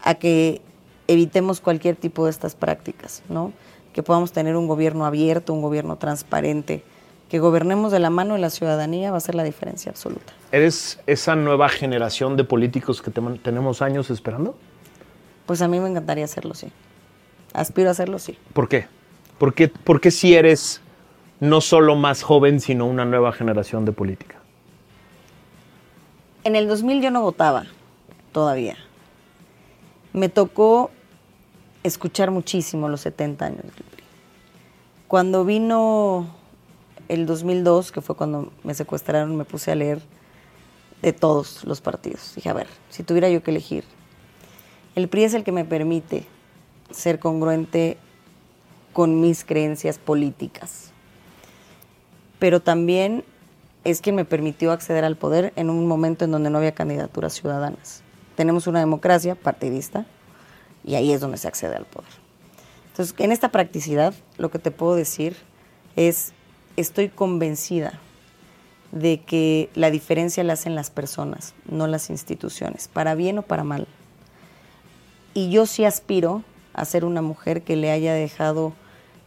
a 0.05 0.15
que 0.15 0.61
evitemos 1.07 1.59
cualquier 1.59 1.97
tipo 1.97 2.25
de 2.25 2.31
estas 2.31 2.55
prácticas, 2.55 3.23
¿no? 3.27 3.51
Que 3.91 4.03
podamos 4.03 4.31
tener 4.31 4.55
un 4.55 4.67
gobierno 4.67 5.05
abierto, 5.05 5.51
un 5.51 5.61
gobierno 5.61 5.97
transparente, 5.97 6.83
que 7.29 7.39
gobernemos 7.39 7.91
de 7.91 7.99
la 7.99 8.11
mano 8.11 8.35
de 8.35 8.39
la 8.39 8.51
ciudadanía 8.51 9.11
va 9.11 9.17
a 9.17 9.19
ser 9.19 9.35
la 9.35 9.43
diferencia 9.43 9.89
absoluta. 9.89 10.31
¿Eres 10.51 10.99
esa 11.07 11.35
nueva 11.35 11.69
generación 11.69 12.37
de 12.37 12.43
políticos 12.43 13.01
que 13.01 13.09
te, 13.09 13.19
tenemos 13.39 13.81
años 13.81 14.09
esperando? 14.11 14.55
Pues 15.47 15.61
a 15.61 15.67
mí 15.67 15.79
me 15.79 15.89
encantaría 15.89 16.25
hacerlo, 16.25 16.53
sí. 16.53 16.67
Aspiro 17.53 17.89
a 17.89 17.91
hacerlo, 17.91 18.19
sí. 18.19 18.37
¿Por 18.53 18.69
qué? 18.69 18.87
¿Por 19.39 19.53
qué, 19.53 19.69
por 19.69 20.01
qué 20.01 20.11
si 20.11 20.35
eres 20.35 20.81
no 21.39 21.61
solo 21.61 21.95
más 21.95 22.21
joven, 22.21 22.61
sino 22.61 22.85
una 22.85 23.05
nueva 23.05 23.31
generación 23.31 23.85
de 23.85 23.91
política? 23.91 24.35
En 26.43 26.55
el 26.55 26.67
2000 26.67 27.01
yo 27.01 27.09
no 27.09 27.21
votaba 27.21 27.65
todavía. 28.31 28.77
Me 30.15 30.29
tocó 30.29 30.91
escuchar 31.83 32.31
muchísimo 32.31 32.87
los 32.87 33.01
70 33.01 33.47
años 33.47 33.63
del 33.63 33.73
PRI. 33.73 34.03
Cuando 35.09 35.43
vino 35.43 36.33
el 37.09 37.25
2002, 37.25 37.91
que 37.91 37.99
fue 37.99 38.15
cuando 38.15 38.53
me 38.63 38.73
secuestraron, 38.73 39.35
me 39.35 39.43
puse 39.43 39.73
a 39.73 39.75
leer 39.75 40.01
de 41.01 41.11
todos 41.11 41.65
los 41.65 41.81
partidos. 41.81 42.31
Dije, 42.33 42.47
a 42.47 42.53
ver, 42.53 42.67
si 42.89 43.03
tuviera 43.03 43.29
yo 43.29 43.43
que 43.43 43.51
elegir, 43.51 43.83
el 44.95 45.09
PRI 45.09 45.25
es 45.25 45.33
el 45.33 45.43
que 45.43 45.51
me 45.51 45.65
permite 45.65 46.25
ser 46.91 47.19
congruente 47.19 47.97
con 48.93 49.19
mis 49.19 49.43
creencias 49.43 49.99
políticas. 49.99 50.91
Pero 52.39 52.61
también 52.61 53.25
es 53.83 53.99
quien 53.99 54.15
me 54.15 54.23
permitió 54.23 54.71
acceder 54.71 55.03
al 55.03 55.17
poder 55.17 55.51
en 55.57 55.69
un 55.69 55.85
momento 55.89 56.23
en 56.23 56.31
donde 56.31 56.49
no 56.49 56.59
había 56.59 56.73
candidaturas 56.73 57.33
ciudadanas. 57.33 58.04
Tenemos 58.35 58.67
una 58.67 58.79
democracia 58.79 59.35
partidista 59.35 60.05
y 60.83 60.95
ahí 60.95 61.11
es 61.11 61.21
donde 61.21 61.37
se 61.37 61.47
accede 61.47 61.75
al 61.75 61.85
poder. 61.85 62.09
Entonces, 62.89 63.15
en 63.17 63.31
esta 63.31 63.49
practicidad, 63.49 64.13
lo 64.37 64.51
que 64.51 64.59
te 64.59 64.71
puedo 64.71 64.95
decir 64.95 65.35
es, 65.95 66.31
estoy 66.77 67.09
convencida 67.09 67.99
de 68.91 69.19
que 69.19 69.69
la 69.75 69.91
diferencia 69.91 70.43
la 70.43 70.53
hacen 70.53 70.75
las 70.75 70.89
personas, 70.89 71.53
no 71.69 71.87
las 71.87 72.09
instituciones, 72.09 72.87
para 72.87 73.15
bien 73.15 73.39
o 73.39 73.41
para 73.41 73.63
mal. 73.63 73.87
Y 75.33 75.49
yo 75.49 75.65
sí 75.65 75.83
aspiro 75.83 76.43
a 76.73 76.85
ser 76.85 77.03
una 77.03 77.21
mujer 77.21 77.63
que 77.63 77.75
le 77.75 77.91
haya 77.91 78.13
dejado 78.13 78.73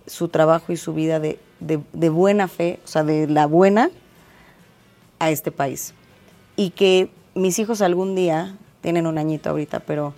su 0.07 0.29
trabajo 0.29 0.73
y 0.73 0.77
su 0.79 0.95
vida 0.95 1.21
de, 1.21 1.39
de, 1.61 1.81
de, 1.93 2.09
buena 2.09 2.49
fe, 2.49 2.81
o 2.85 2.89
sea, 2.89 3.05
de 3.05 3.27
la 3.27 3.47
buena, 3.47 3.91
a 5.19 5.31
este 5.31 5.53
país. 5.53 5.93
Y 6.57 6.71
que 6.71 7.11
mis 7.35 7.59
hijos 7.59 7.83
algún 7.83 8.15
día, 8.15 8.57
tienen 8.81 9.07
un 9.07 9.19
añito 9.19 9.51
ahorita, 9.51 9.81
pero 9.81 10.15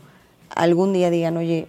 algún 0.55 0.93
día 0.93 1.11
digan, 1.11 1.37
oye, 1.37 1.67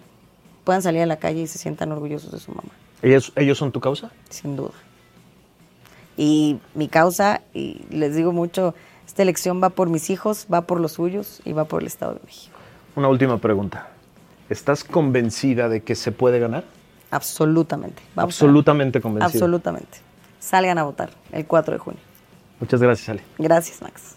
puedan 0.64 0.82
salir 0.82 1.02
a 1.02 1.06
la 1.06 1.16
calle 1.16 1.42
y 1.42 1.46
se 1.46 1.58
sientan 1.58 1.92
orgullosos 1.92 2.32
de 2.32 2.38
su 2.38 2.50
mamá. 2.50 2.70
¿Ellos, 3.02 3.32
¿Ellos 3.36 3.58
son 3.58 3.72
tu 3.72 3.80
causa? 3.80 4.10
Sin 4.30 4.56
duda. 4.56 4.72
Y 6.16 6.58
mi 6.74 6.88
causa, 6.88 7.42
y 7.54 7.84
les 7.90 8.14
digo 8.14 8.32
mucho, 8.32 8.74
esta 9.06 9.22
elección 9.22 9.62
va 9.62 9.70
por 9.70 9.88
mis 9.88 10.10
hijos, 10.10 10.46
va 10.52 10.62
por 10.62 10.80
los 10.80 10.92
suyos 10.92 11.40
y 11.44 11.52
va 11.52 11.64
por 11.64 11.80
el 11.80 11.86
Estado 11.86 12.14
de 12.14 12.20
México. 12.24 12.56
Una 12.94 13.08
última 13.08 13.38
pregunta. 13.38 13.88
¿Estás 14.48 14.84
convencida 14.84 15.68
de 15.68 15.82
que 15.82 15.94
se 15.94 16.12
puede 16.12 16.38
ganar? 16.38 16.64
Absolutamente. 17.10 18.02
Vamos 18.14 18.34
Absolutamente 18.34 19.00
convencida. 19.00 19.26
Absolutamente. 19.26 19.98
Salgan 20.40 20.78
a 20.78 20.84
votar 20.84 21.10
el 21.30 21.46
4 21.46 21.74
de 21.74 21.78
junio. 21.78 22.00
Muchas 22.60 22.80
gracias, 22.80 23.08
Ale. 23.08 23.22
Gracias, 23.38 23.80
Max. 23.82 24.16